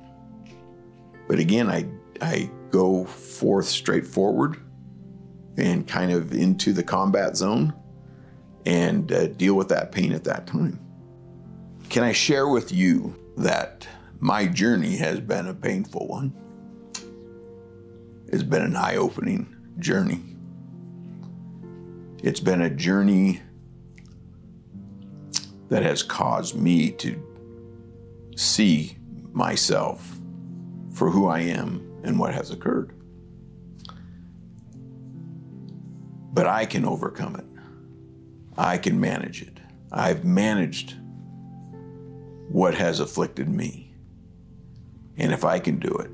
but 1.29 1.39
again 1.39 1.71
i 1.71 1.87
i 2.21 2.51
go 2.71 3.05
forth 3.05 3.67
straightforward 3.67 4.59
and 5.57 5.87
kind 5.89 6.13
of 6.13 6.33
into 6.33 6.73
the 6.73 6.83
combat 6.83 7.37
zone 7.37 7.73
and 8.65 9.11
uh, 9.13 9.27
deal 9.29 9.55
with 9.55 9.69
that 9.69 9.93
pain 9.93 10.13
at 10.13 10.25
that 10.25 10.47
time. 10.47 10.79
Can 11.89 12.05
I 12.05 12.13
share 12.13 12.49
with 12.49 12.71
you 12.71 13.15
that 13.39 13.89
my 14.21 14.47
journey 14.47 14.97
has 14.97 15.21
been 15.21 15.47
a 15.47 15.55
painful 15.55 16.07
one? 16.07 16.33
It's 18.27 18.43
been 18.43 18.63
an 18.63 18.77
eye 18.77 18.97
opening 18.97 19.57
journey. 19.79 20.21
It's 22.23 22.41
been 22.41 22.61
a 22.61 22.71
journey 22.71 23.41
that 25.71 25.83
has 25.83 26.03
caused 26.03 26.55
me 26.55 26.91
to 26.93 27.21
see 28.37 28.99
myself 29.33 30.18
for 30.99 31.11
who 31.11 31.27
I 31.27 31.41
am 31.41 32.01
and 32.05 32.19
what 32.19 32.35
has 32.35 32.51
occurred. 32.51 32.93
but 36.39 36.47
I 36.47 36.67
can 36.67 36.85
overcome 36.85 37.35
it. 37.35 37.45
I 38.57 38.79
can 38.79 39.01
manage 39.01 39.43
it. 39.43 39.59
I've 39.91 40.25
managed 40.25 40.95
what 42.49 42.75
has 42.75 43.01
afflicted 43.01 43.49
me. 43.49 43.93
And 45.17 45.33
if 45.33 45.45
I 45.45 45.59
can 45.59 45.81
do 45.81 45.91
it, 45.97 46.13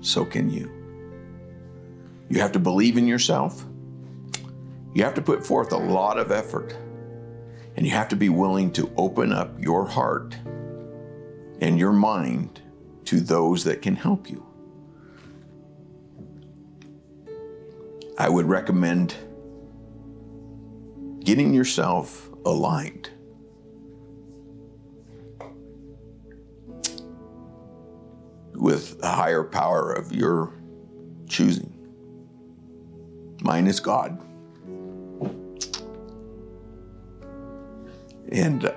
so 0.00 0.24
can 0.24 0.48
you. 0.48 0.70
You 2.30 2.40
have 2.40 2.52
to 2.52 2.58
believe 2.58 2.96
in 2.96 3.06
yourself. 3.06 3.66
You 4.94 5.04
have 5.04 5.12
to 5.12 5.20
put 5.20 5.46
forth 5.46 5.72
a 5.72 5.76
lot 5.76 6.18
of 6.18 6.32
effort. 6.32 6.74
And 7.76 7.84
you 7.84 7.92
have 7.92 8.08
to 8.08 8.16
be 8.16 8.30
willing 8.30 8.72
to 8.72 8.90
open 8.96 9.30
up 9.30 9.62
your 9.62 9.86
heart 9.86 10.34
and 11.60 11.78
your 11.78 11.92
mind 11.92 12.62
to 13.06 13.20
those 13.20 13.64
that 13.64 13.82
can 13.82 13.96
help 13.96 14.28
you. 14.30 14.44
I 18.18 18.28
would 18.28 18.46
recommend 18.46 19.14
getting 21.24 21.52
yourself 21.52 22.28
aligned. 22.44 23.10
With 28.52 29.02
a 29.02 29.08
higher 29.08 29.42
power 29.42 29.92
of 29.92 30.12
your 30.12 30.54
choosing. 31.28 31.72
Mine 33.42 33.66
is 33.66 33.80
God. 33.80 34.20
And 38.30 38.64
uh, 38.64 38.72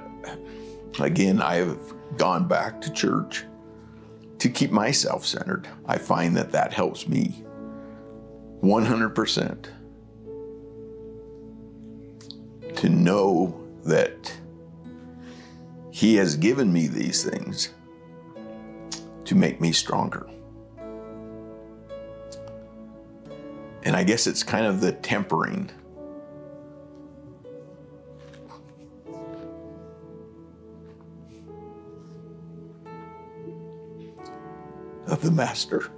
again, 1.00 1.42
I 1.42 1.56
have 1.56 1.80
gone 2.18 2.48
back 2.48 2.82
to 2.82 2.92
church 2.92 3.44
to 4.40 4.50
keep 4.50 4.72
myself 4.72 5.26
centered. 5.26 5.68
I 5.86 5.98
find 5.98 6.36
that 6.38 6.52
that 6.52 6.74
helps 6.74 7.08
me 7.08 7.44
100% 8.62 9.68
to 12.76 12.90
know 12.90 13.60
that 13.84 14.34
He 15.92 16.16
has 16.16 16.36
given 16.36 16.72
me 16.72 16.88
these 16.88 17.24
things 17.24 17.70
to 19.26 19.36
make 19.36 19.60
me 19.60 19.72
stronger. 19.72 20.30
And 23.84 23.96
I 23.96 24.04
guess 24.04 24.28
it's 24.28 24.44
kind 24.44 24.66
of 24.66 24.82
the 24.82 24.92
tempering. 24.92 25.72
The 35.28 35.34
Master. 35.34 35.92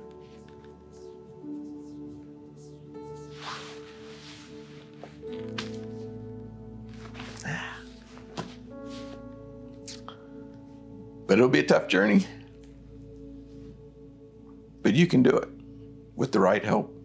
But 11.28 11.38
it'll 11.38 11.48
be 11.48 11.60
a 11.60 11.64
tough 11.64 11.88
journey. 11.88 12.26
But 14.82 14.96
you 14.96 15.06
can 15.06 15.22
do 15.22 15.30
it 15.30 15.50
with 16.16 16.32
the 16.32 16.40
right 16.40 16.66
help. 16.66 16.99